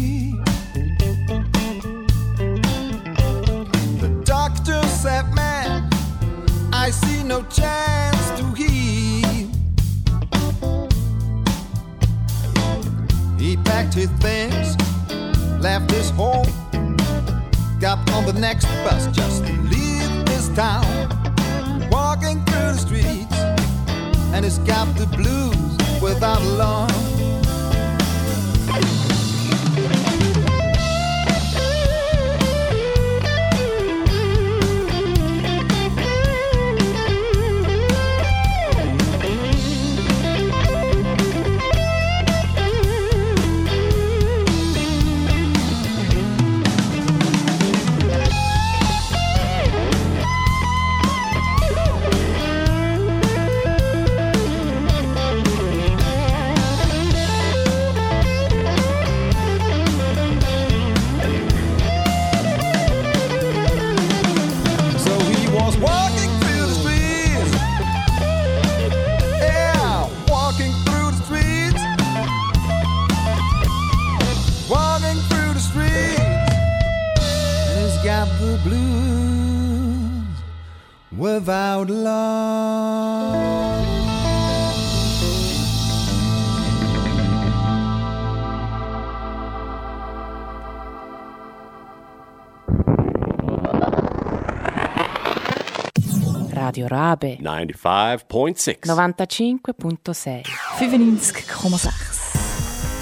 [96.95, 100.43] Radio Rabe 95.6 95.6
[100.79, 101.89] 95,6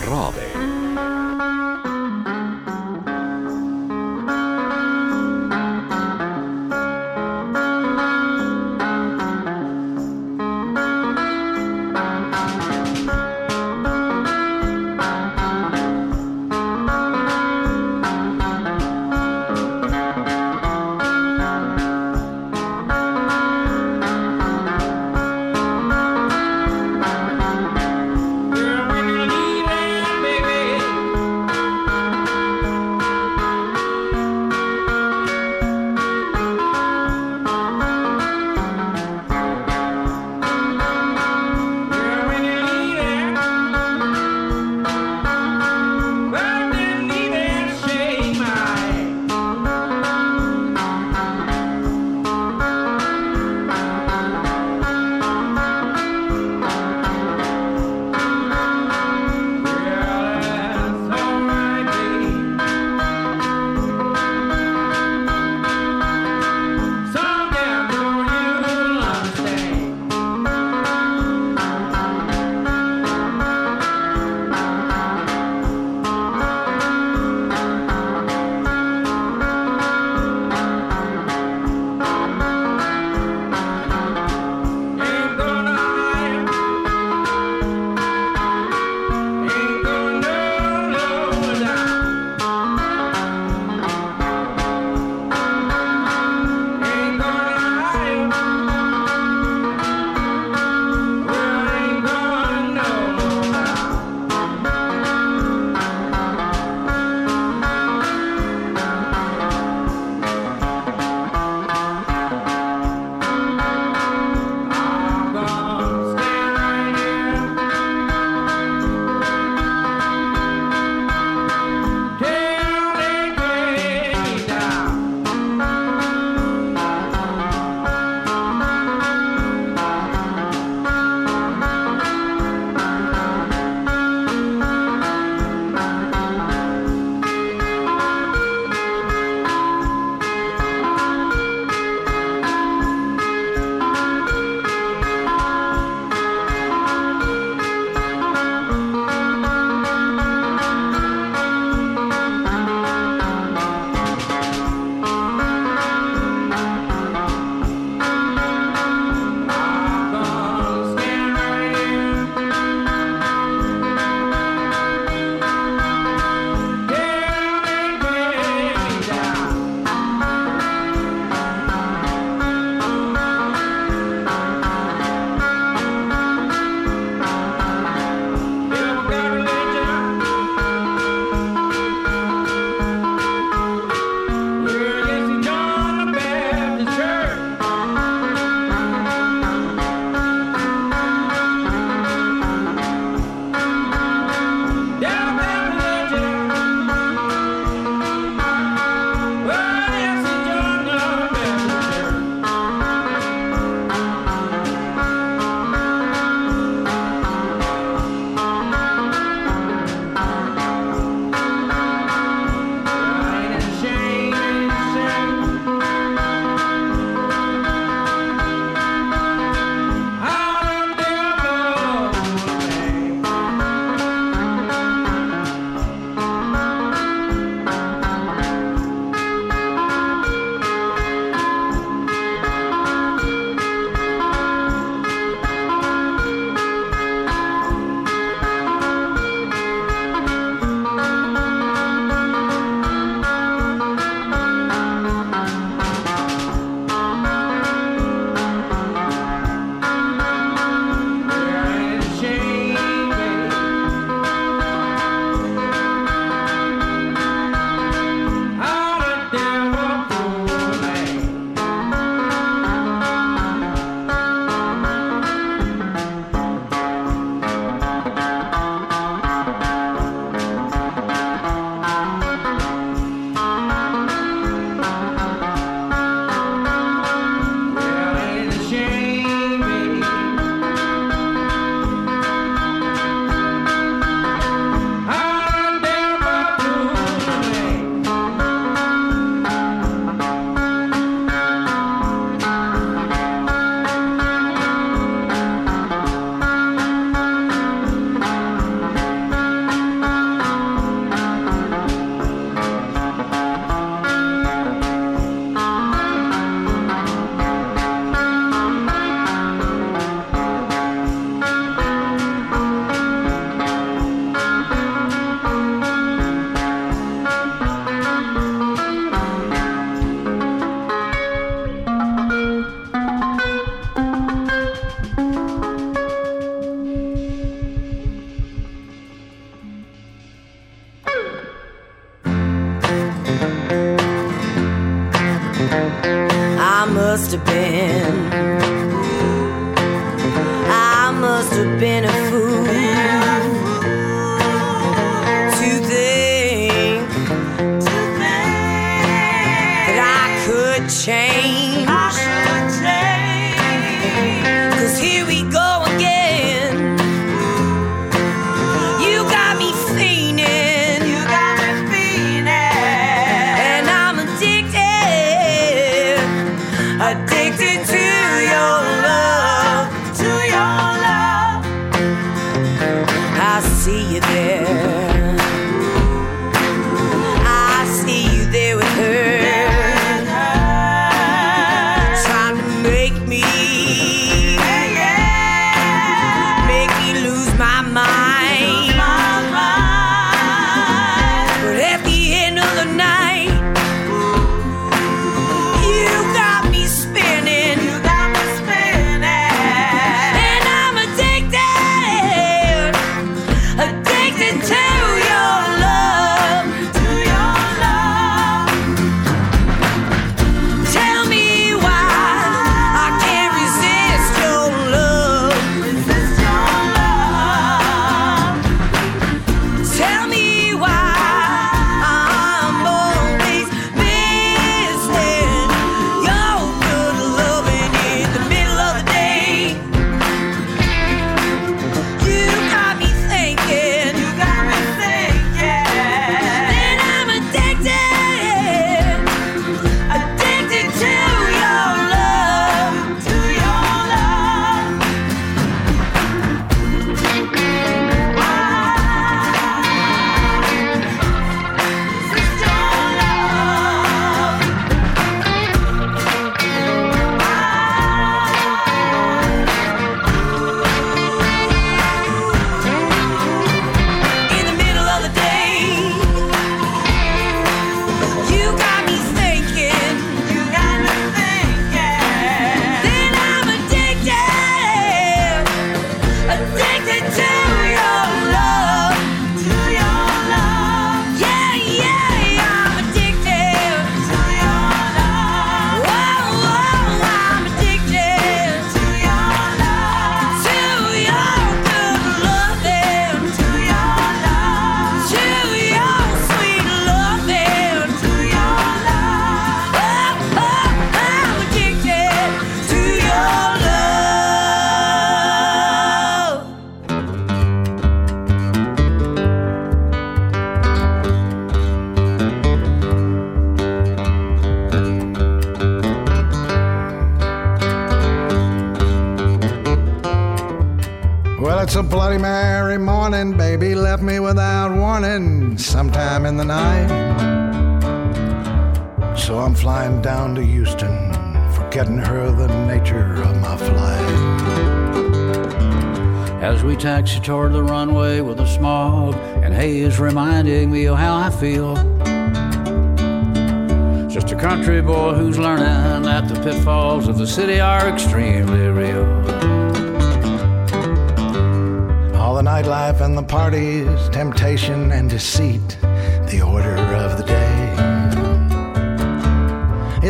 [0.07, 0.52] Rabe.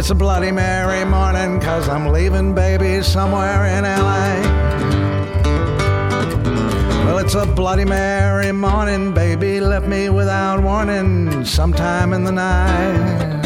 [0.04, 4.42] It's a Bloody Mary morning, cause I'm leaving baby somewhere in LA.
[7.06, 13.46] Well, it's a Bloody Mary morning, baby left me without warning sometime in the night.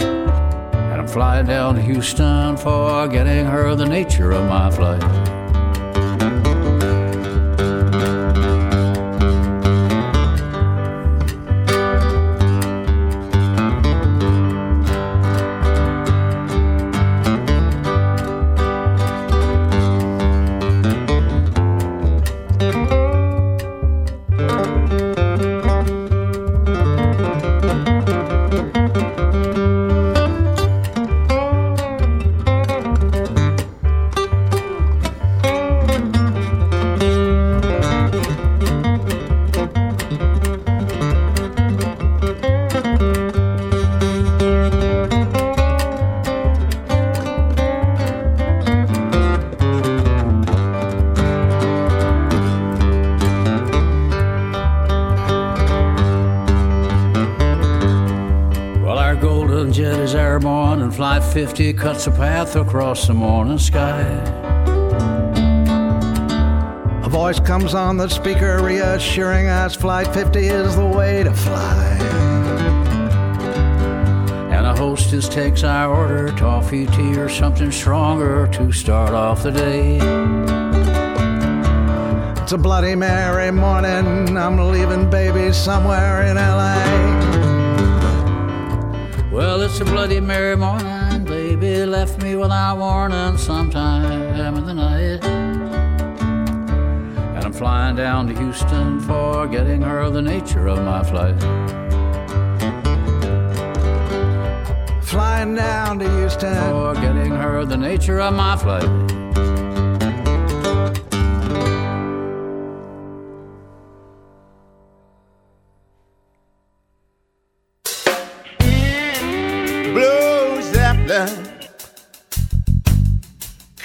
[0.00, 5.29] And I'm flying down to Houston for getting her the nature of my flight.
[62.00, 64.00] 50 cuts a path across the morning sky.
[67.04, 71.98] A voice comes on the speaker reassuring us Flight 50 is the way to fly.
[74.50, 79.50] And a hostess takes our order toffee, tea, or something stronger to start off the
[79.50, 79.98] day.
[82.42, 84.38] It's a Bloody Mary morning.
[84.38, 86.80] I'm leaving baby somewhere in LA.
[89.30, 90.89] Well, it's a Bloody Mary morning.
[92.00, 95.22] Left me without warning sometime in the night.
[97.36, 101.38] And I'm flying down to Houston, forgetting her the nature of my flight.
[105.04, 106.54] Flying down to Houston.
[106.54, 108.99] Forgetting her the nature of my flight.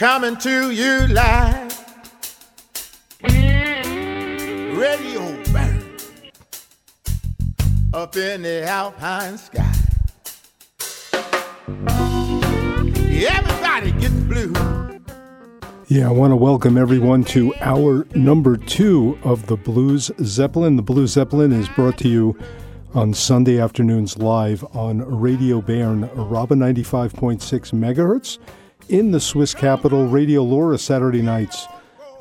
[0.05, 1.73] Coming to you live.
[3.23, 5.83] Radio Bern
[7.91, 9.73] up in the alpine sky.
[13.17, 13.93] Everybody
[14.27, 14.53] blue.
[15.87, 20.75] Yeah, I want to welcome everyone to our number two of the Blues Zeppelin.
[20.75, 22.37] The Blues Zeppelin is brought to you
[22.93, 27.39] on Sunday afternoons live on Radio Bern, Rabe 95.6
[27.73, 28.37] megahertz
[28.89, 31.67] in the Swiss capital, Radio LoRa Saturday nights,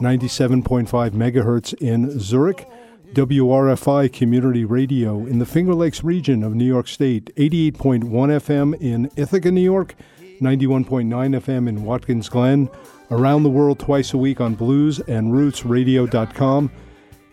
[0.01, 2.69] 97.5 megahertz in Zurich,
[3.13, 9.11] WRFI Community Radio in the Finger Lakes region of New York State, 88.1 FM in
[9.17, 9.95] Ithaca, New York,
[10.41, 12.69] 91.9 FM in Watkins Glen,
[13.11, 16.71] around the world twice a week on blues and Roots rootsradio.com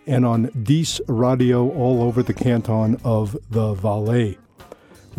[0.07, 4.37] and on Dies Radio all over the canton of the Valais.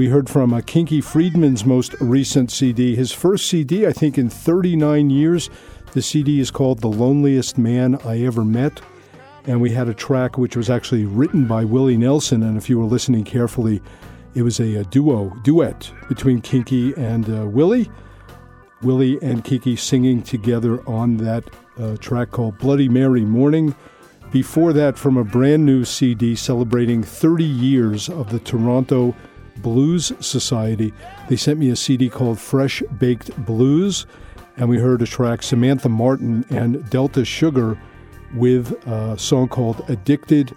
[0.03, 4.29] We heard from uh, Kinky Friedman's most recent CD, his first CD, I think, in
[4.29, 5.49] 39 years.
[5.93, 8.81] The CD is called The Loneliest Man I Ever Met.
[9.45, 12.43] And we had a track which was actually written by Willie Nelson.
[12.43, 13.81] And if you were listening carefully,
[14.35, 17.89] it was a, a duo, duet between Kinky and uh, Willie.
[18.83, 21.45] Willie and Kiki singing together on that
[21.79, 23.73] uh, track called Bloody Mary Morning.
[24.33, 29.15] Before that, from a brand new CD celebrating 30 years of the Toronto
[29.63, 30.93] Blues Society,
[31.29, 34.07] they sent me a CD called Fresh Baked Blues,
[34.57, 37.79] and we heard a track Samantha Martin and Delta Sugar
[38.35, 40.55] with a song called Addicted,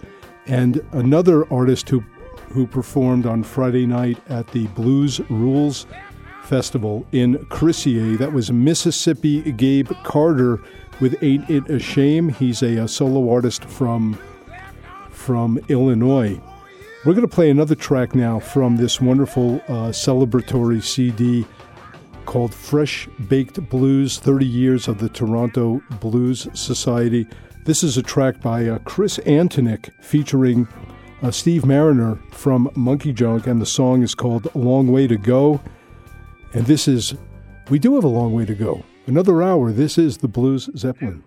[0.47, 2.03] and another artist who
[2.49, 5.86] who performed on Friday night at the Blues Rules
[6.43, 8.18] Festival in Crissier.
[8.18, 10.62] That was Mississippi Gabe Carter
[11.01, 12.30] with Ain't It a Shame.
[12.30, 14.18] He's a, a solo artist from,
[15.10, 16.39] from Illinois.
[17.06, 21.45] We're going to play another track now from this wonderful uh, celebratory CD
[22.26, 27.28] called Fresh Baked Blues 30 Years of the Toronto Blues Society.
[27.64, 30.68] This is a track by uh, Chris Antonik featuring
[31.22, 35.62] uh, Steve Marriner from MonkeyJunk, and the song is called Long Way to Go.
[36.53, 37.14] And this is,
[37.70, 38.84] we do have a long way to go.
[39.06, 39.72] Another hour.
[39.72, 41.24] This is the Blues Zeppelin.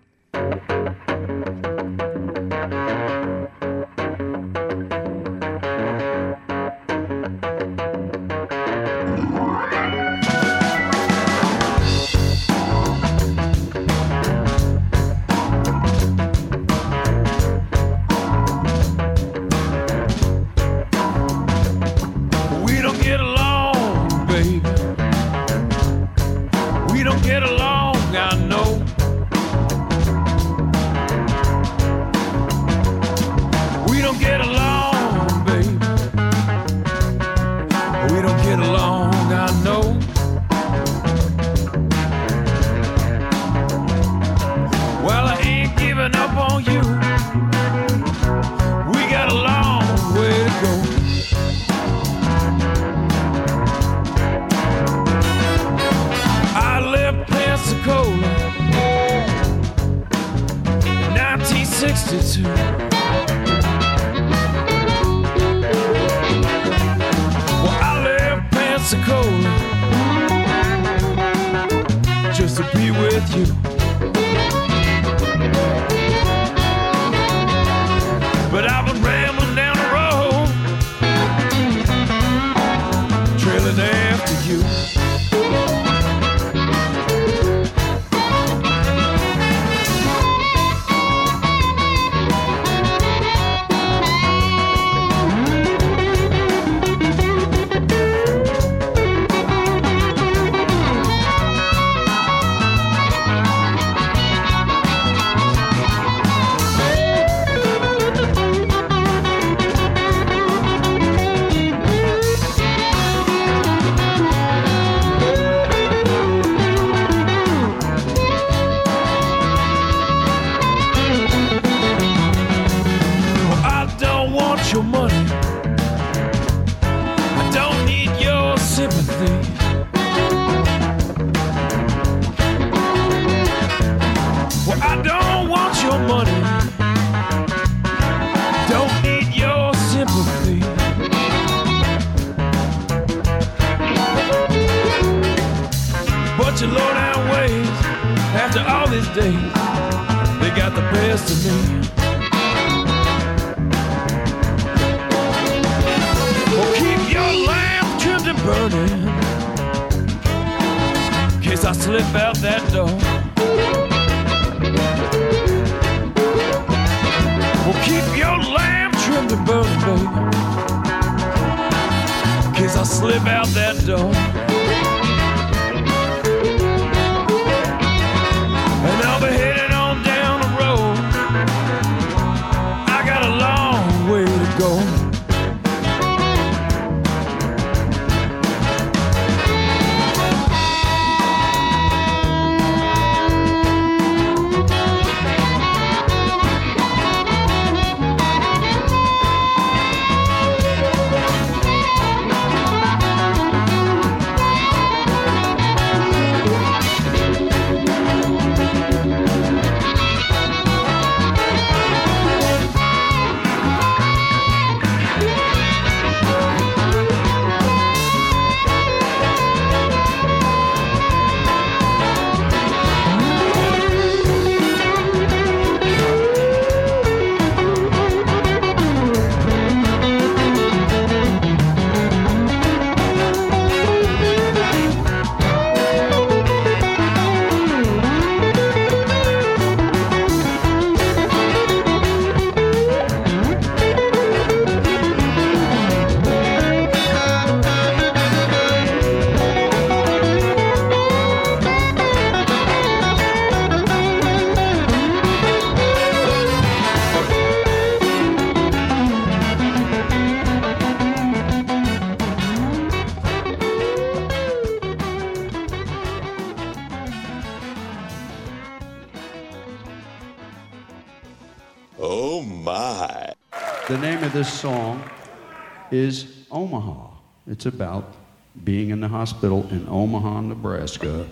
[277.58, 278.14] It's about
[278.62, 281.26] being in the hospital in Omaha, Nebraska.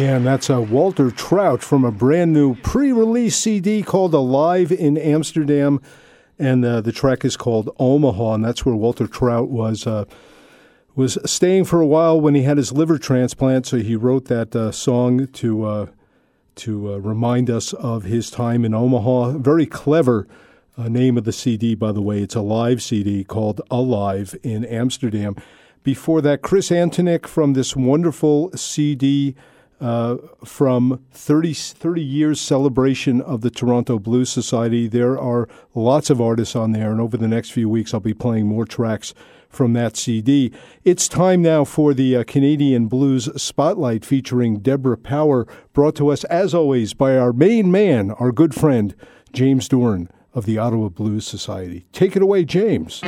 [0.00, 4.72] Yeah, and that's uh, Walter Trout from a brand new pre release CD called Alive
[4.72, 5.78] in Amsterdam.
[6.38, 9.86] And uh, the track is called Omaha, and that's where Walter Trout was.
[9.86, 10.06] Uh,
[10.96, 14.56] was staying for a while when he had his liver transplant, so he wrote that
[14.56, 15.86] uh, song to uh,
[16.54, 19.32] to uh, remind us of his time in Omaha.
[19.32, 20.26] Very clever
[20.78, 22.22] uh, name of the CD, by the way.
[22.22, 25.36] It's a live CD called Alive in Amsterdam.
[25.82, 29.36] Before that, Chris Antonik from this wonderful CD
[29.80, 34.86] uh, from 30, 30 years celebration of the Toronto Blues Society.
[34.86, 38.14] There are lots of artists on there, and over the next few weeks, I'll be
[38.14, 39.14] playing more tracks
[39.48, 40.52] from that CD.
[40.84, 46.24] It's time now for the uh, Canadian Blues Spotlight featuring Debra Power, brought to us,
[46.24, 48.94] as always, by our main man, our good friend,
[49.32, 51.86] James Doran of the Ottawa Blues Society.
[51.92, 53.02] Take it away, James.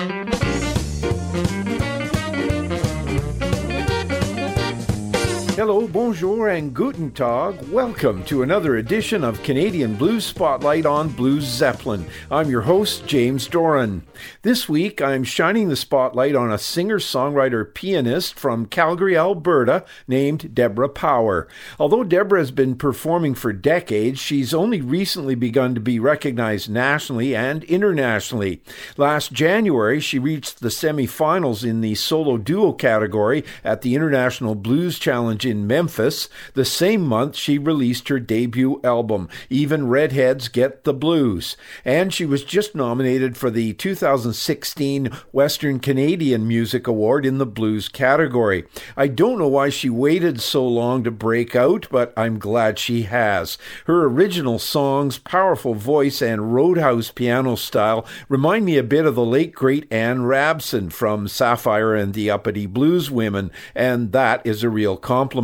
[5.63, 7.57] Hello, bonjour, and guten tag.
[7.69, 12.05] Welcome to another edition of Canadian Blues Spotlight on Blues Zeppelin.
[12.33, 14.03] I'm your host, James Doran.
[14.43, 20.53] This week, I'm shining the spotlight on a singer songwriter pianist from Calgary, Alberta, named
[20.53, 21.47] Debra Power.
[21.79, 27.37] Although Debra has been performing for decades, she's only recently begun to be recognized nationally
[27.37, 28.61] and internationally.
[28.97, 34.99] Last January, she reached the semifinals in the solo duo category at the International Blues
[34.99, 36.31] Challenge in Memphis.
[36.55, 42.25] The same month, she released her debut album, Even Redheads Get the Blues, and she
[42.25, 48.65] was just nominated for the 2016 Western Canadian Music Award in the blues category.
[48.97, 53.03] I don't know why she waited so long to break out, but I'm glad she
[53.03, 53.59] has.
[53.85, 59.25] Her original songs, powerful voice, and roadhouse piano style remind me a bit of the
[59.25, 64.71] late great Ann Rabson from Saffire and the Uppity Blues Women, and that is a
[64.71, 65.42] real compliment.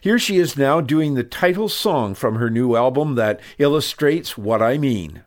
[0.00, 4.62] Here she is now doing the title song from her new album that illustrates what
[4.62, 5.22] I mean.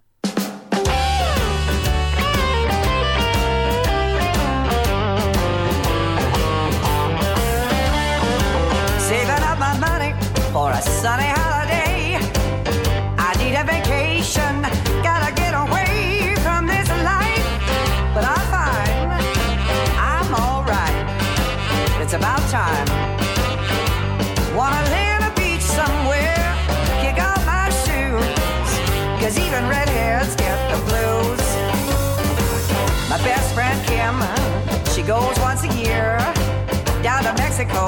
[37.65, 37.85] Mexico.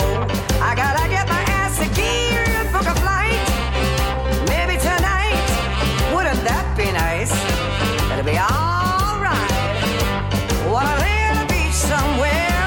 [0.61, 3.37] I gotta get my ass a gear and book a flight.
[4.49, 5.37] Maybe tonight,
[6.13, 7.33] wouldn't that be nice?
[8.11, 9.77] It'll be alright.
[10.71, 12.57] Wanna lay on the beach somewhere,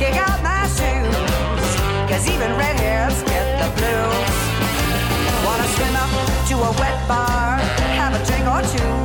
[0.00, 1.68] kick out my shoes.
[2.08, 4.36] Cause even redheads get the blues.
[5.44, 6.10] Wanna swim up
[6.48, 7.58] to a wet bar,
[8.00, 8.96] have a drink or two,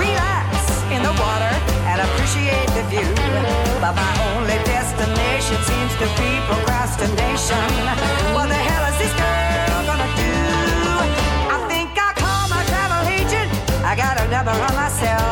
[0.00, 1.52] relax in the water
[1.90, 3.10] and appreciate the view.
[3.80, 6.35] But my only destination seems to be
[6.96, 8.34] procrastination.
[8.34, 10.32] What the hell is this girl gonna do?
[11.52, 13.50] I think I call my travel agent.
[13.84, 15.25] I got a number on myself.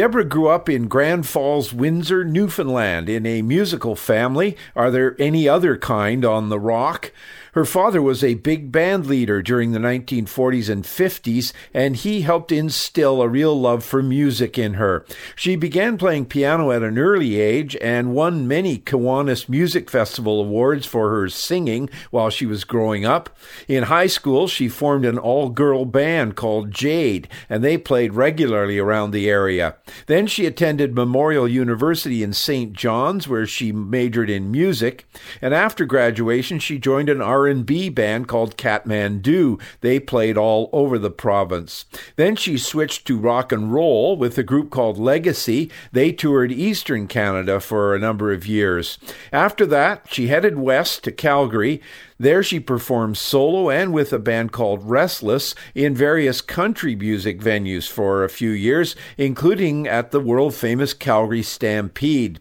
[0.00, 4.56] Debra grew up in Grand Falls, Windsor, Newfoundland, in a musical family.
[4.74, 7.09] Are there any other kind on the rock?
[7.52, 12.52] Her father was a big band leader during the 1940s and 50s, and he helped
[12.52, 15.04] instill a real love for music in her.
[15.34, 20.86] She began playing piano at an early age and won many Kiwanis Music Festival awards
[20.86, 23.36] for her singing while she was growing up.
[23.66, 28.78] In high school, she formed an all girl band called Jade, and they played regularly
[28.78, 29.76] around the area.
[30.06, 32.72] Then she attended Memorial University in St.
[32.72, 35.06] John's, where she majored in music,
[35.42, 39.60] and after graduation, she joined an R&B band called Kathmandu.
[39.80, 41.86] They played all over the province.
[42.16, 45.70] Then she switched to rock and roll with a group called Legacy.
[45.92, 48.98] They toured eastern Canada for a number of years.
[49.32, 51.80] After that, she headed west to Calgary.
[52.20, 57.88] There she performed solo and with a band called Restless in various country music venues
[57.88, 62.38] for a few years, including at the world famous Calgary Stampede.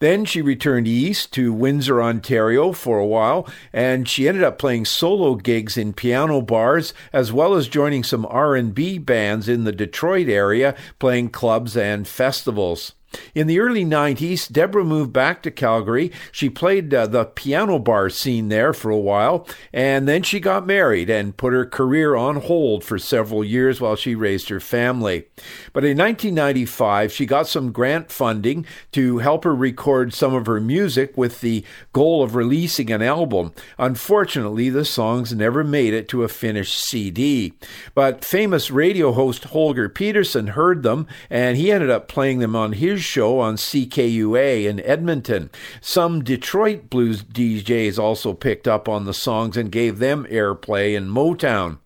[0.00, 4.84] Then she returned east to Windsor, Ontario for a while, and she ended up playing
[4.84, 10.28] solo gigs in piano bars as well as joining some R&B bands in the Detroit
[10.28, 12.94] area, playing clubs and festivals.
[13.34, 16.12] In the early 90s, Debra moved back to Calgary.
[16.32, 20.66] She played uh, the piano bar scene there for a while, and then she got
[20.66, 25.26] married and put her career on hold for several years while she raised her family.
[25.72, 30.60] But in 1995, she got some grant funding to help her record some of her
[30.60, 33.52] music with the goal of releasing an album.
[33.78, 37.54] Unfortunately, the songs never made it to a finished CD.
[37.94, 42.72] But famous radio host Holger Petersen heard them, and he ended up playing them on
[42.72, 45.50] his show on CKUA in Edmonton.
[45.80, 51.08] Some Detroit blues DJs also picked up on the songs and gave them airplay in
[51.08, 51.78] Motown.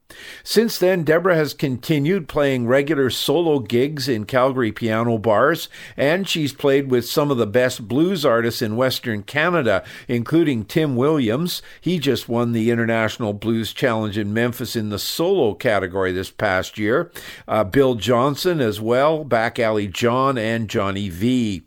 [0.42, 6.52] Since then, Debra has continued playing regular solo gigs in Calgary piano bars, and she's
[6.52, 11.62] played with some of the best blues artists in Western Canada, including Tim Williams.
[11.80, 16.78] He just won the International Blues Challenge in Memphis in the solo category this past
[16.78, 17.10] year.
[17.46, 21.62] Uh, Bill Johnson as well, Back Alley John, and Johnny V.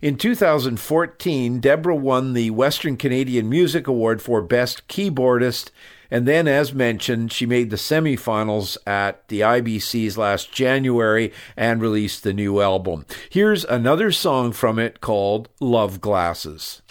[0.00, 5.70] In 2014, Debra won the Western Canadian Music Award for Best Keyboardist.
[6.12, 12.22] And then, as mentioned, she made the semifinals at the IBCs last January and released
[12.22, 13.06] the new album.
[13.30, 16.82] Here's another song from it called Love Glasses.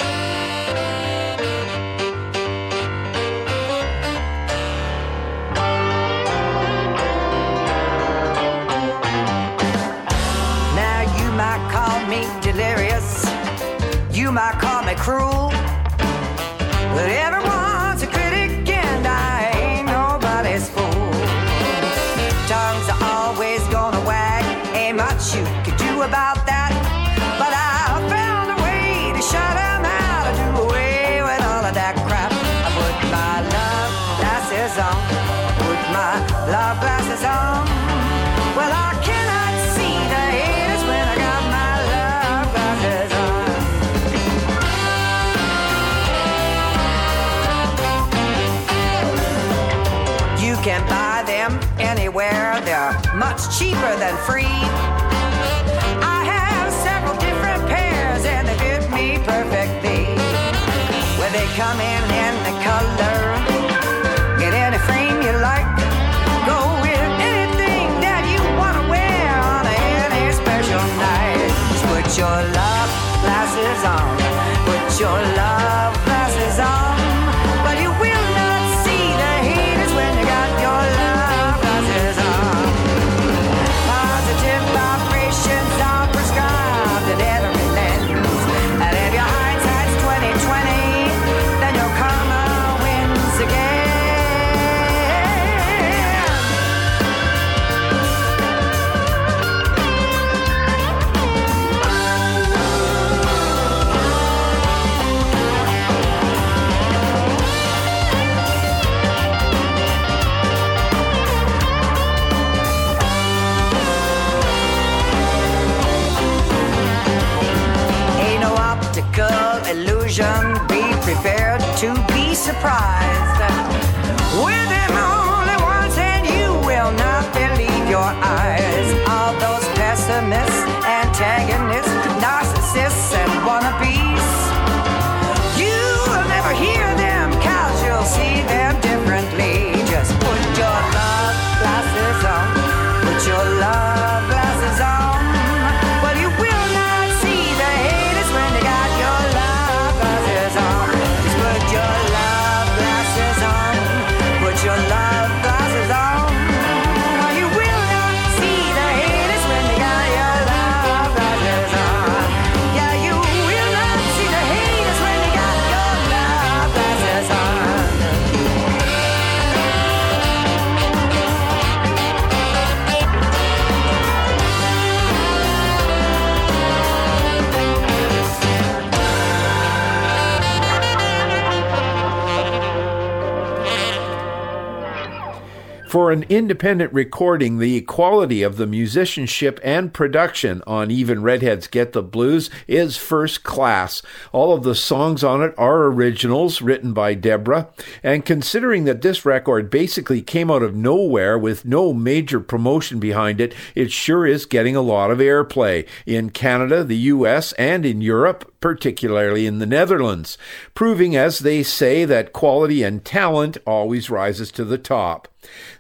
[185.92, 191.92] For an independent recording, the quality of the musicianship and production on Even Redheads Get
[191.92, 194.02] the Blues is first class.
[194.32, 197.68] All of the songs on it are originals written by Debra,
[198.04, 203.42] and considering that this record basically came out of nowhere with no major promotion behind
[203.42, 208.00] it, it sure is getting a lot of airplay in Canada, the US, and in
[208.00, 210.38] Europe, particularly in the Netherlands,
[210.74, 215.28] proving, as they say, that quality and talent always rises to the top.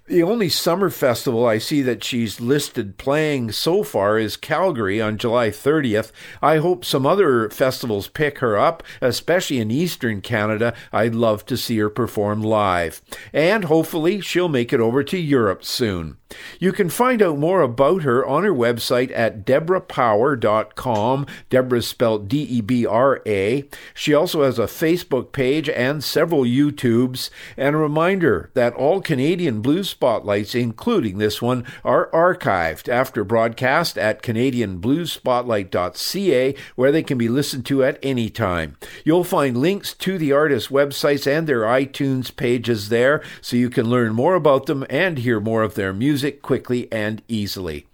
[0.07, 5.17] The only summer festival I see that she's listed playing so far is Calgary on
[5.17, 6.11] July 30th.
[6.41, 10.73] I hope some other festivals pick her up, especially in Eastern Canada.
[10.91, 13.01] I'd love to see her perform live.
[13.31, 16.17] And hopefully she'll make it over to Europe soon.
[16.59, 21.25] You can find out more about her on her website at debrapower.com.
[21.49, 23.67] Debra is spelled D E B R A.
[23.93, 27.29] She also has a Facebook page and several YouTubes.
[27.57, 33.97] And a reminder that all Canadian blues spotlights, including this one, are archived after broadcast
[33.97, 38.77] at CanadianBluesSpotlight.ca, where they can be listened to at any time.
[39.03, 43.89] You'll find links to the artists' websites and their iTunes pages there, so you can
[43.89, 47.85] learn more about them and hear more of their music quickly and easily.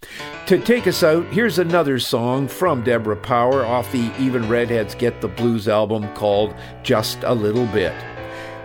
[0.47, 5.21] To take us out, here's another song from Debra Power off the Even Redheads Get
[5.21, 7.93] the Blues album called Just a Little Bit.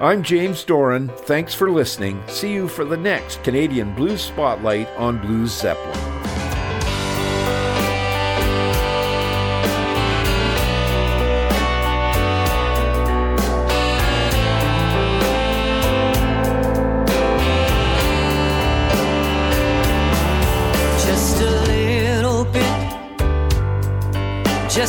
[0.01, 1.09] I'm James Doran.
[1.09, 2.22] Thanks for listening.
[2.26, 6.22] See you for the next Canadian Blues Spotlight on Blues Zeppelin.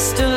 [0.03, 0.32] Just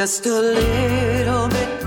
[0.00, 1.80] just a little bit.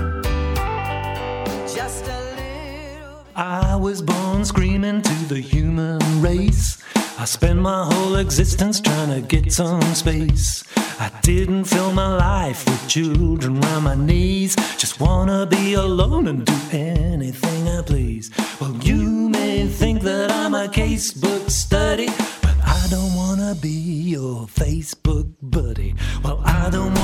[1.66, 3.24] Just a little.
[3.34, 6.78] I was born screaming to the human race.
[7.18, 10.62] I spent my whole existence trying to get some space.
[11.00, 14.54] I didn't fill my life with children round my knees.
[14.78, 18.30] Just wanna be alone and do anything I please.
[18.60, 22.06] Well, you may think that I'm a casebook study,
[22.42, 23.76] but I don't wanna be
[24.14, 25.96] your Facebook buddy.
[26.22, 26.94] Well, I don't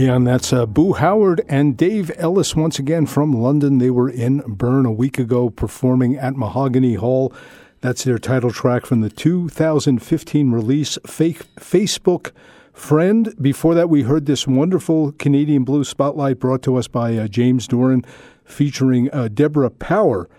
[0.00, 3.76] Yeah, and that's uh, Boo Howard and Dave Ellis once again from London.
[3.76, 7.34] They were in Bern a week ago performing at Mahogany Hall.
[7.82, 12.32] That's their title track from the 2015 release, Fake Facebook
[12.72, 13.34] Friend.
[13.42, 17.68] Before that, we heard this wonderful Canadian blues spotlight brought to us by uh, James
[17.68, 18.02] Doran
[18.42, 20.30] featuring uh, Debra Power.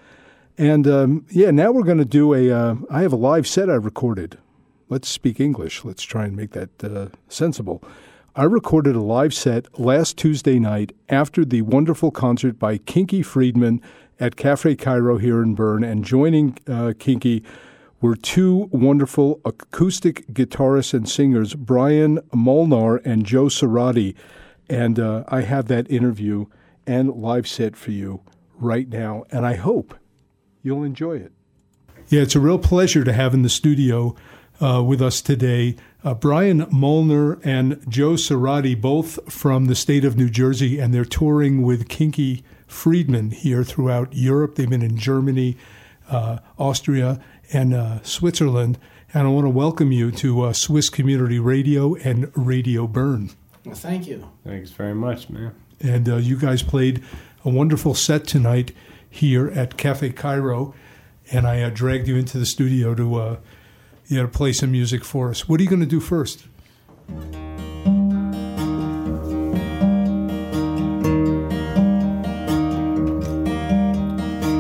[0.58, 2.50] And um, yeah, now we're going to do a.
[2.50, 4.40] Uh, I have a live set I recorded.
[4.90, 5.86] Let's speak English.
[5.86, 7.84] Let's try and make that uh, sensible.
[8.34, 13.82] I recorded a live set last Tuesday night after the wonderful concert by Kinky Friedman
[14.22, 15.84] at Cafe Cairo here in Bern.
[15.84, 17.44] And joining uh, Kinky
[17.99, 24.16] were two wonderful acoustic guitarists and singers, Brian Molnar and Joe Cerati.
[24.70, 26.45] And uh, I have that interview
[26.88, 28.22] and live set for you
[28.56, 29.26] right now.
[29.30, 29.94] And I hope
[30.64, 31.34] you'll enjoy it.
[32.08, 34.16] Yeah, it's a real pleasure to have in the studio
[34.62, 40.18] uh, with us today uh, Brian Molnar and Joe Cerati, both from the state of
[40.18, 44.56] New Jersey, and they're touring with Kinky Friedman here throughout Europe.
[44.56, 45.58] They've been in Germany,
[46.10, 47.22] uh, Austria,
[47.54, 48.80] and uh, Switzerland.
[49.14, 53.32] And I want to welcome you to uh, Swiss Community Radio and Radio Bern.
[53.66, 54.28] Well, thank you.
[54.44, 55.54] Thanks very much, man.
[55.82, 57.04] And uh, you guys played
[57.44, 58.72] a wonderful set tonight
[59.10, 60.74] here at Cafe Cairo,
[61.32, 63.38] and I uh, dragged you into the studio to uh,
[64.12, 65.48] you got to play some music for us.
[65.48, 66.44] What are you going to do first?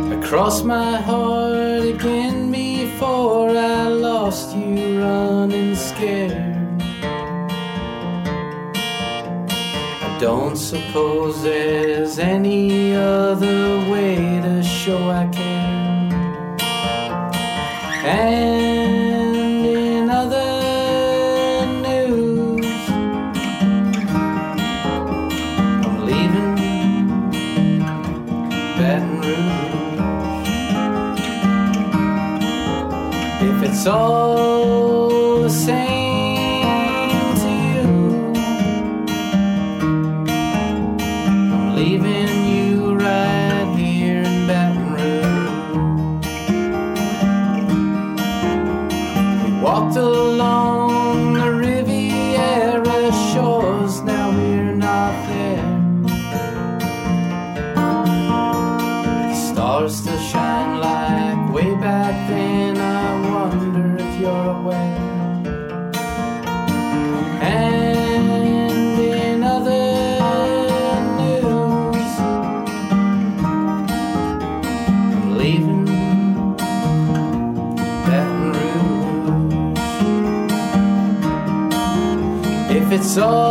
[0.09, 6.31] I crossed my heart again before I lost you running scared.
[10.01, 15.51] I don't suppose there's any other way to show I care.
[18.03, 18.70] And
[33.81, 34.20] If it's
[83.17, 83.50] Rouge.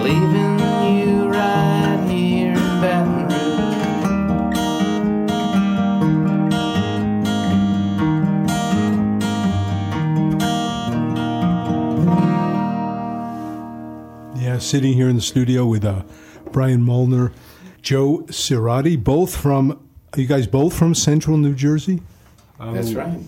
[0.00, 0.58] Leaving
[0.98, 3.28] you right here in Baton
[14.32, 14.42] Rouge.
[14.42, 16.04] Yeah, sitting here in the studio with uh,
[16.52, 17.32] Brian Molnar,
[17.82, 19.72] Joe Cerati, both from.
[20.14, 22.00] Are you guys both from Central New Jersey?
[22.60, 23.18] Um, That's right.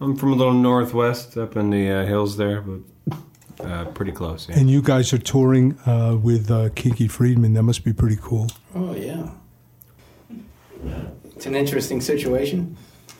[0.00, 2.80] I'm from a little northwest, up in the uh, hills there, but
[3.64, 4.48] uh, pretty close.
[4.48, 4.58] Yeah.
[4.58, 7.52] And you guys are touring uh, with uh, Kinky Friedman.
[7.52, 8.50] That must be pretty cool.
[8.74, 9.30] Oh yeah,
[11.36, 12.78] it's an interesting situation.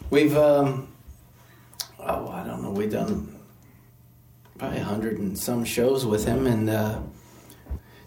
[0.09, 0.89] We've um,
[1.99, 3.39] oh I don't know we've done
[4.57, 7.01] probably a hundred and some shows with him, and uh,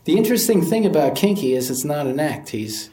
[0.05, 2.49] the interesting thing about Kinky is it's not an act.
[2.49, 2.89] He's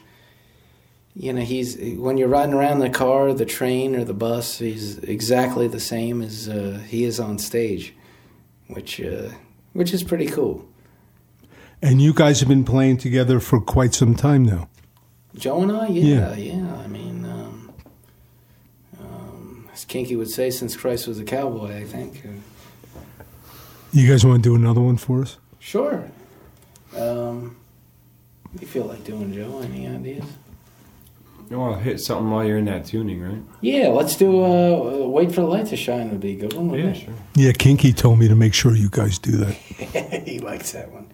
[1.15, 4.97] you know he's when you're riding around the car, the train, or the bus, he's
[4.99, 7.93] exactly the same as uh, he is on stage,
[8.67, 9.29] which uh,
[9.73, 10.65] which is pretty cool.
[11.81, 14.69] And you guys have been playing together for quite some time now.
[15.35, 16.35] Joe and I, yeah, Yeah.
[16.35, 16.75] yeah.
[16.75, 17.73] I mean, um,
[18.99, 22.21] um, as Kinky would say, since Christ was a cowboy, I think.
[22.25, 23.23] Uh,
[23.93, 25.37] You guys want to do another one for us?
[25.59, 26.03] sure.
[26.95, 27.55] Um,
[28.59, 29.61] you feel like doing, Joe?
[29.61, 30.25] Any ideas?
[31.51, 33.43] You want to hit something while you're in that tuning, right?
[33.59, 34.41] Yeah, let's do.
[34.41, 36.67] Uh, Wait for the light to shine would be a good one.
[36.67, 37.13] Yeah, wouldn't sure.
[37.35, 39.53] Yeah, Kinky told me to make sure you guys do that.
[40.25, 41.11] he likes that one.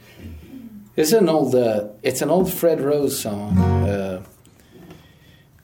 [0.95, 1.55] It's an old.
[1.55, 3.57] Uh, it's an old Fred Rose song.
[3.57, 4.23] Uh,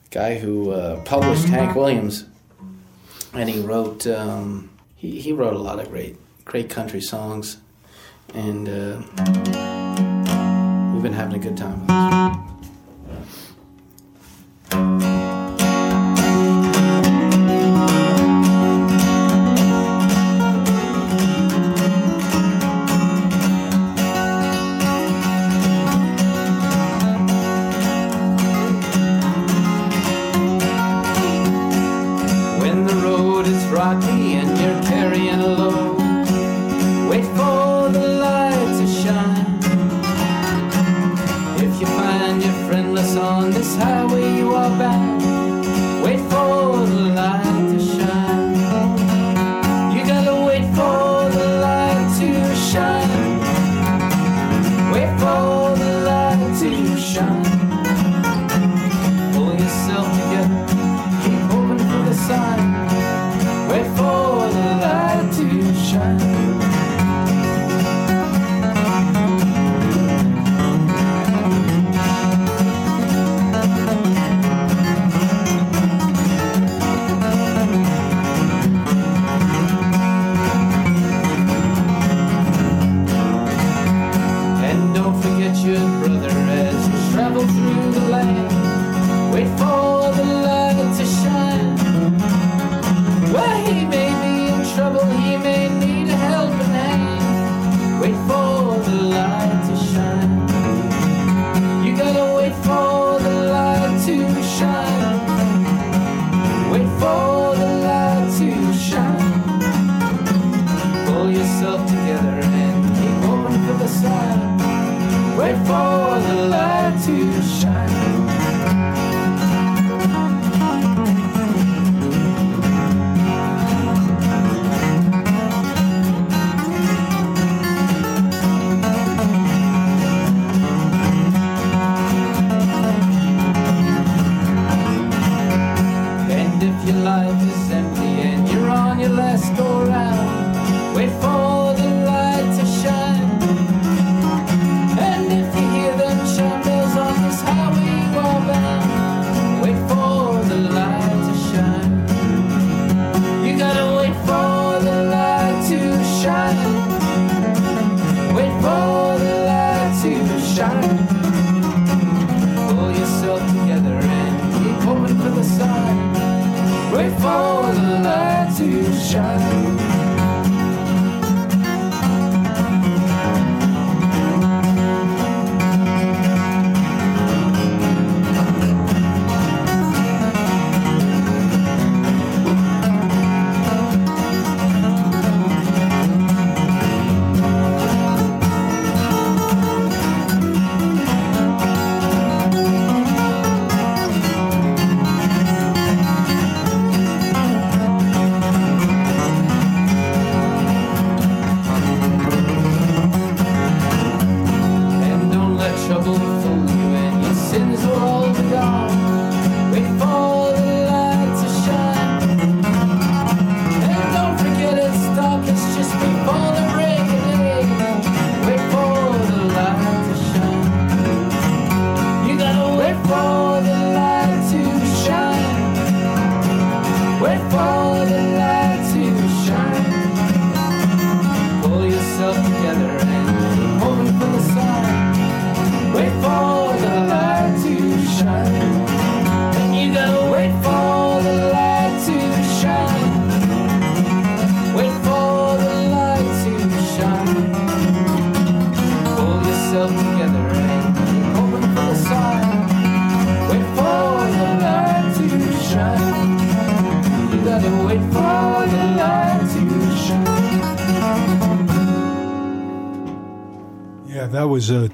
[0.09, 2.25] guy who uh, published Hank Williams,
[3.31, 4.07] and he wrote.
[4.07, 7.57] Um, he, he wrote a lot of great great country songs,
[8.33, 8.97] and uh,
[10.93, 11.92] we've been having a good time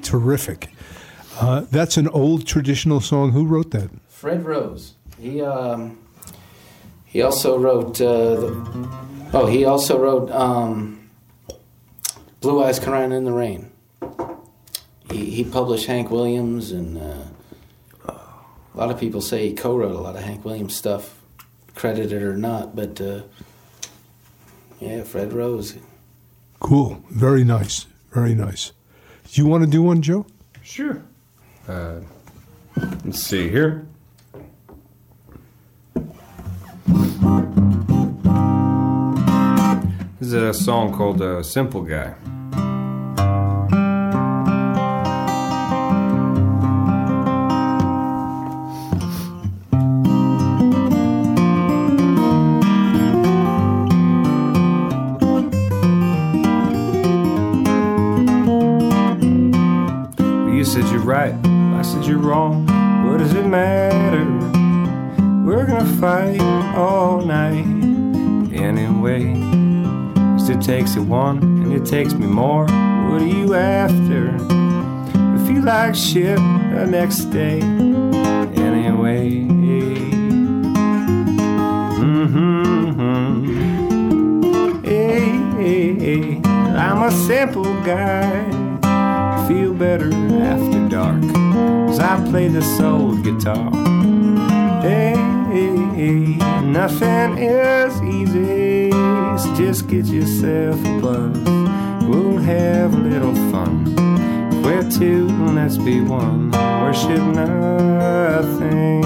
[0.10, 0.70] terrific.
[1.40, 3.32] Uh, that's an old traditional song.
[3.32, 3.90] Who wrote that?
[4.08, 4.96] Fred Rose.
[5.20, 6.00] He um,
[7.06, 8.02] he also wrote.
[8.02, 8.90] Uh, the,
[9.34, 11.10] oh, he also wrote um,
[12.42, 13.72] "Blue Eyes Crying in the Rain."
[15.12, 17.26] He he published Hank Williams, and uh,
[18.08, 21.22] a lot of people say he co-wrote a lot of Hank Williams stuff,
[21.76, 22.76] credited or not.
[22.76, 23.22] But uh,
[24.80, 25.76] yeah, Fred Rose.
[26.60, 27.02] Cool.
[27.12, 27.86] Very nice.
[28.12, 28.74] Very nice.
[29.32, 30.26] Do you want to do one, Joe?
[30.64, 31.04] Sure.
[31.68, 32.00] Uh,
[33.06, 33.86] let's see here.
[40.20, 42.16] This is a song called uh, Simple Guy.
[70.70, 72.66] Takes it one and it takes me more.
[72.66, 74.36] What are you after?
[74.38, 77.60] I feel like shit the next day
[78.68, 79.46] anyway.
[82.06, 82.86] Mm-hmm.
[84.86, 86.40] Hey.
[86.78, 88.48] I'm a simple guy
[89.48, 91.22] feel better after dark.
[91.88, 93.72] Cause I play this old guitar.
[94.84, 95.16] Hey,
[95.52, 98.89] hey, hey, nothing is easy.
[99.40, 101.38] Just get yourself a buzz.
[102.08, 103.94] We'll have a little fun.
[104.52, 106.52] If we're two, let's be one.
[106.52, 109.02] Worship nothing.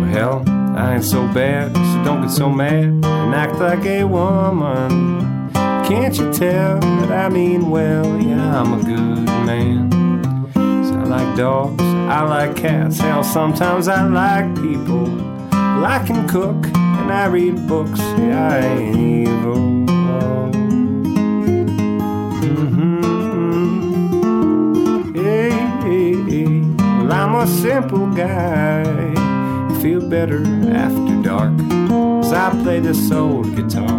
[0.00, 0.44] Well, hell,
[0.76, 5.13] I ain't so bad, so don't get so mad and act like a woman.
[5.88, 8.06] Can't you tell that I mean well?
[8.20, 9.90] Yeah, I'm a good man.
[10.54, 11.84] 'Cause I like dogs,
[12.18, 15.08] I like cats, hell, sometimes I like people.
[15.52, 19.60] Well, I can cook and I read books, yeah, I ain't evil.
[22.44, 23.04] Mhm.
[25.14, 25.52] Hey.
[26.98, 28.84] Well, I'm a simple guy
[29.80, 30.42] feel better
[30.72, 31.52] after dark.
[32.24, 33.93] As I play this old guitar.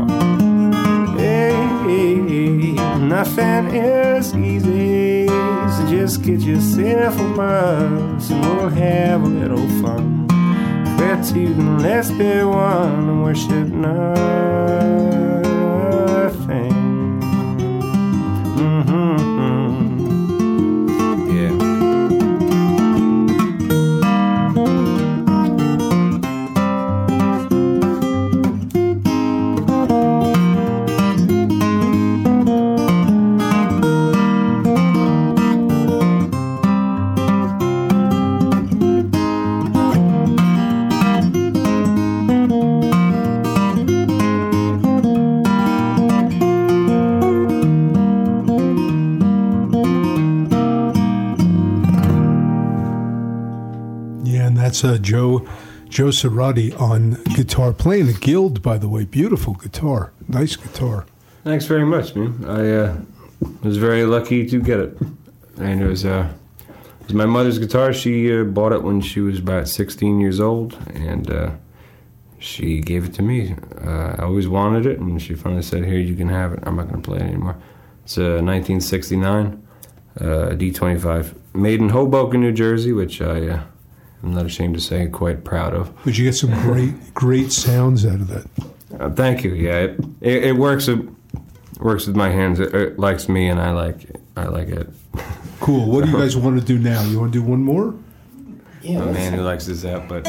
[3.00, 5.28] Nothing is easy.
[5.28, 10.28] So just get yourself a buzz and we'll have a little fun.
[10.98, 15.35] We're two, let's be one and worship nothing.
[55.96, 59.06] Joe Cerati on guitar, playing a Guild, by the way.
[59.06, 61.06] Beautiful guitar, nice guitar.
[61.46, 62.44] Thanks very much, man.
[62.46, 62.98] I uh,
[63.64, 64.98] was very lucky to get it,
[65.58, 66.28] and it was uh,
[67.00, 67.94] it was my mother's guitar.
[67.94, 71.52] She uh, bought it when she was about 16 years old, and uh,
[72.40, 73.56] she gave it to me.
[73.82, 76.76] Uh, I always wanted it, and she finally said, "Here, you can have it." I'm
[76.76, 77.56] not going to play it anymore.
[78.04, 79.66] It's a 1969
[80.20, 83.62] uh, D25, made in Hoboken, New Jersey, which I
[84.26, 85.94] I'm not ashamed to say, quite proud of.
[86.04, 88.48] But you get some great great sounds out of that.
[89.00, 89.54] Uh, thank you.
[89.54, 90.88] Yeah, it, it, it works.
[90.88, 91.00] It
[91.80, 92.60] works with my hands.
[92.60, 94.22] It, it likes me, and I like it.
[94.36, 94.90] I like it.
[95.60, 95.92] Cool.
[95.92, 97.04] What do you guys want to do now?
[97.04, 97.94] You want to do one more?
[98.82, 100.26] Yeah, a man who likes this app, but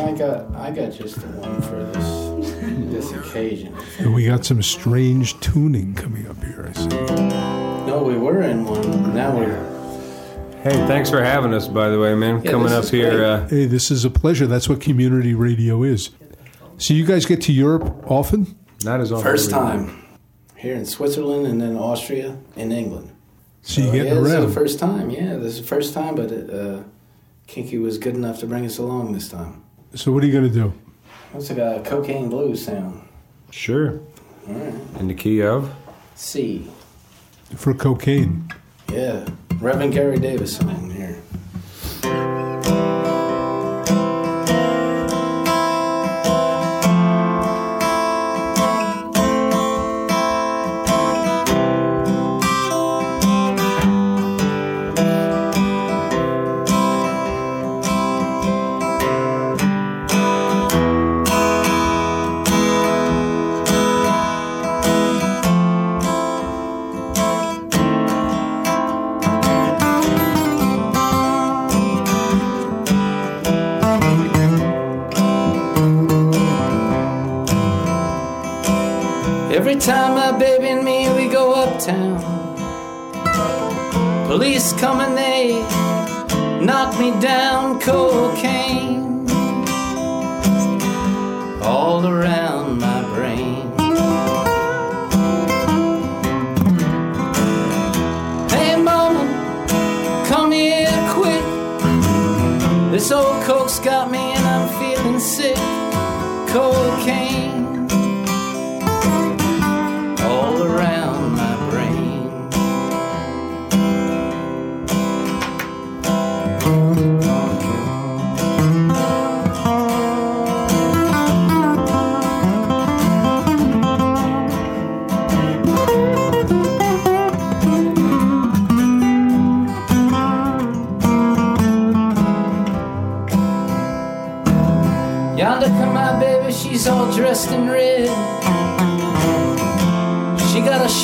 [0.00, 1.93] I got I got just the one for this this
[3.34, 3.74] occasion.
[3.98, 6.70] And we got some strange tuning coming up here.
[6.70, 6.88] I see.
[7.86, 9.14] No, we were in one.
[9.14, 9.74] Now we're
[10.62, 11.68] hey, thanks for having us.
[11.68, 13.24] By the way, man, Yeah, coming up here.
[13.24, 14.46] Uh, Hey, this is a pleasure.
[14.46, 16.10] That's what community radio is.
[16.78, 18.56] So you guys get to Europe often?
[18.84, 19.24] Not as often.
[19.24, 20.04] first time
[20.56, 23.10] here in Switzerland and then Austria and England.
[23.62, 24.46] So you yeah, getting this is around.
[24.46, 25.10] the first time.
[25.10, 26.82] Yeah, this is the first time, but uh,
[27.46, 29.62] Kinky was good enough to bring us along this time.
[29.94, 30.74] So what are you going to do?
[31.32, 33.03] What's like a cocaine blues sound?
[33.54, 34.00] Sure.
[34.48, 34.74] All right.
[35.00, 35.72] In the key of
[36.16, 36.66] C.
[37.56, 38.52] For cocaine.
[38.92, 39.26] Yeah,
[39.60, 40.60] Reverend Gary Davis
[79.74, 82.20] Every time my baby and me we go uptown,
[84.28, 85.62] police come and they
[86.64, 87.80] knock me down.
[87.80, 88.93] Cocaine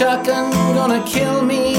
[0.00, 1.69] shotgun, gonna kill me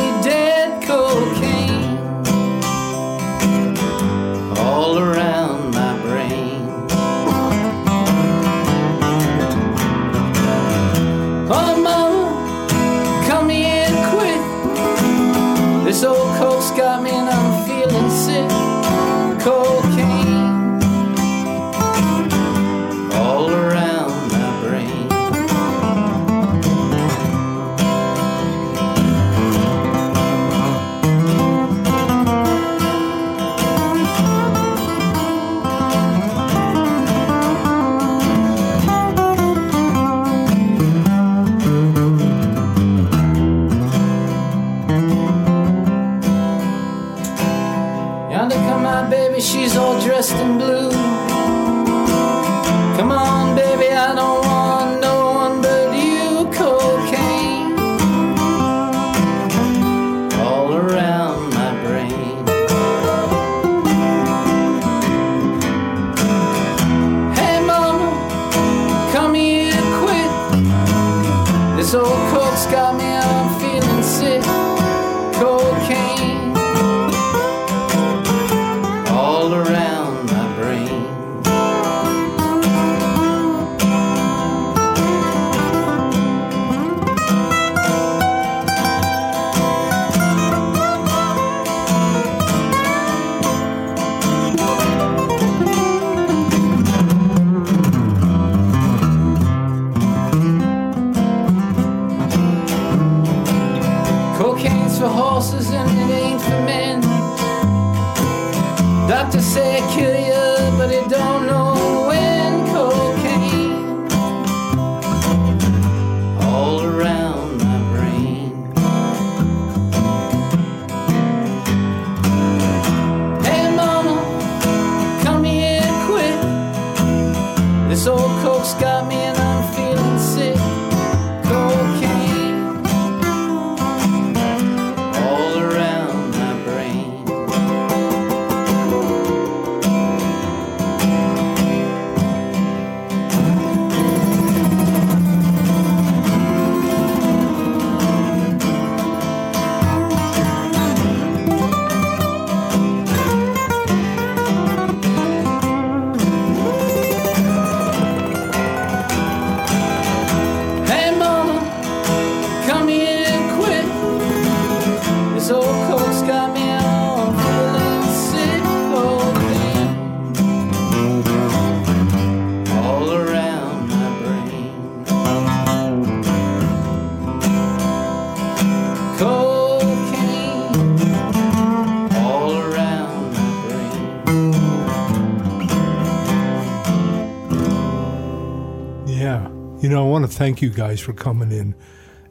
[190.11, 191.73] want to thank you guys for coming in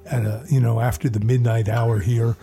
[0.05, 2.37] at a, you know, after the midnight hour here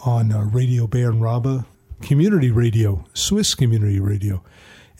[0.00, 1.66] on uh, Radio Bern Rabe,
[2.00, 4.42] community radio, Swiss community radio.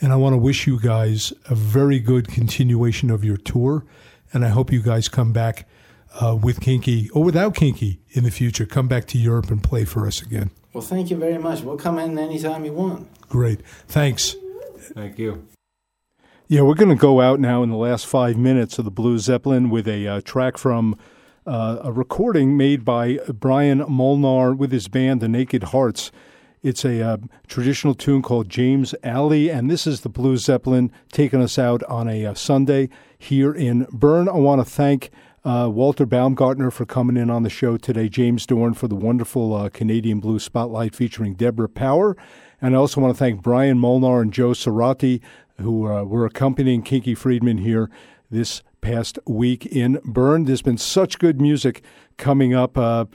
[0.03, 3.87] And I want to wish you guys a very good continuation of your tour.
[4.33, 5.67] And I hope you guys come back
[6.21, 8.67] uh, with Kinky or without Kinky in the future.
[8.67, 10.51] Come back to Europe and play for us again.
[10.75, 11.63] Well, thank you very much.
[11.63, 13.09] We'll come in anytime you want.
[13.29, 13.63] Great.
[13.89, 14.37] Thanks.
[14.95, 15.47] Thank you.
[16.53, 19.21] Yeah, we're going to go out now in the last five minutes of the Blue
[19.21, 20.97] Zeppelin with a uh, track from
[21.47, 26.11] uh, a recording made by Brian Molnar with his band, The Naked Hearts.
[26.61, 27.17] It's a uh,
[27.47, 32.09] traditional tune called James Alley, and this is the Blue Zeppelin taking us out on
[32.09, 34.29] a uh, Sunday here in Bern.
[34.29, 35.11] I want to thank
[35.45, 39.55] uh, Walter Baumgartner for coming in on the show today, James Doran for the wonderful
[39.55, 42.17] uh, Canadian Blue Spotlight featuring Debra Power.
[42.61, 45.21] And I also want to thank Brian Molnar and Joe Cerati,
[45.61, 47.91] who uh, were accompanying Kinky Friedman here
[48.31, 50.45] this past week in Bern.
[50.45, 51.83] There's been such good music
[52.17, 52.77] coming up.
[52.79, 53.07] Uh,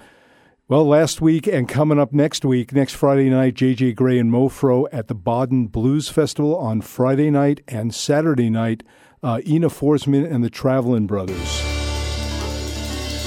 [0.67, 4.87] well, last week and coming up next week, next Friday night, JJ Grey and Mofro
[4.91, 8.81] at the Baden Blues Festival on Friday night and Saturday night,
[9.21, 11.61] uh, Ina Forsman and the Travelin' Brothers.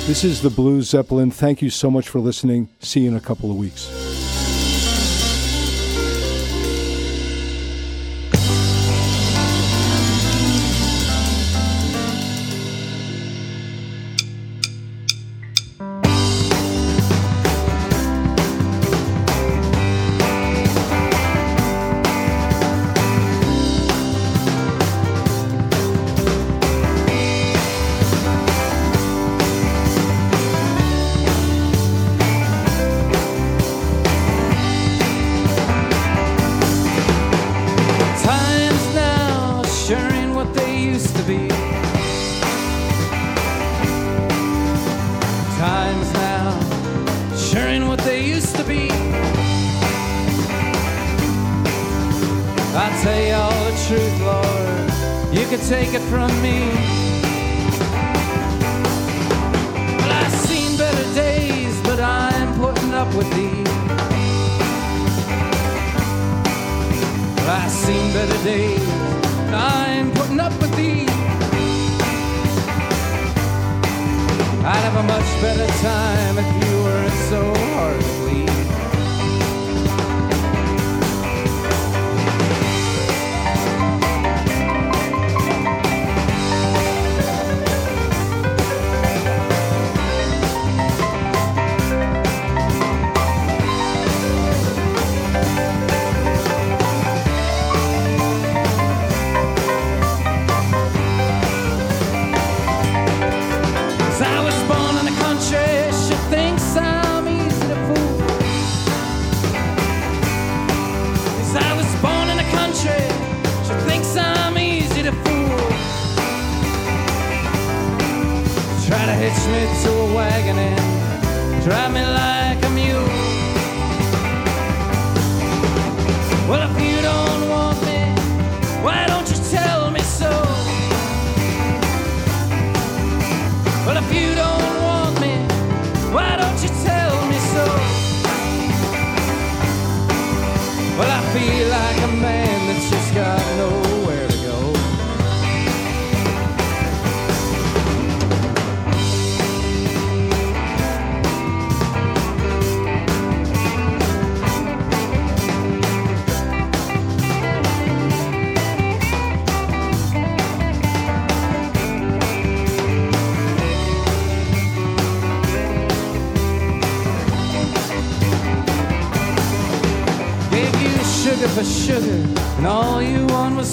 [0.09, 1.31] This is the Blues Zeppelin.
[1.31, 2.71] Thank you so much for listening.
[2.81, 4.08] See you in a couple of weeks.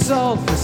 [0.10, 0.55] Want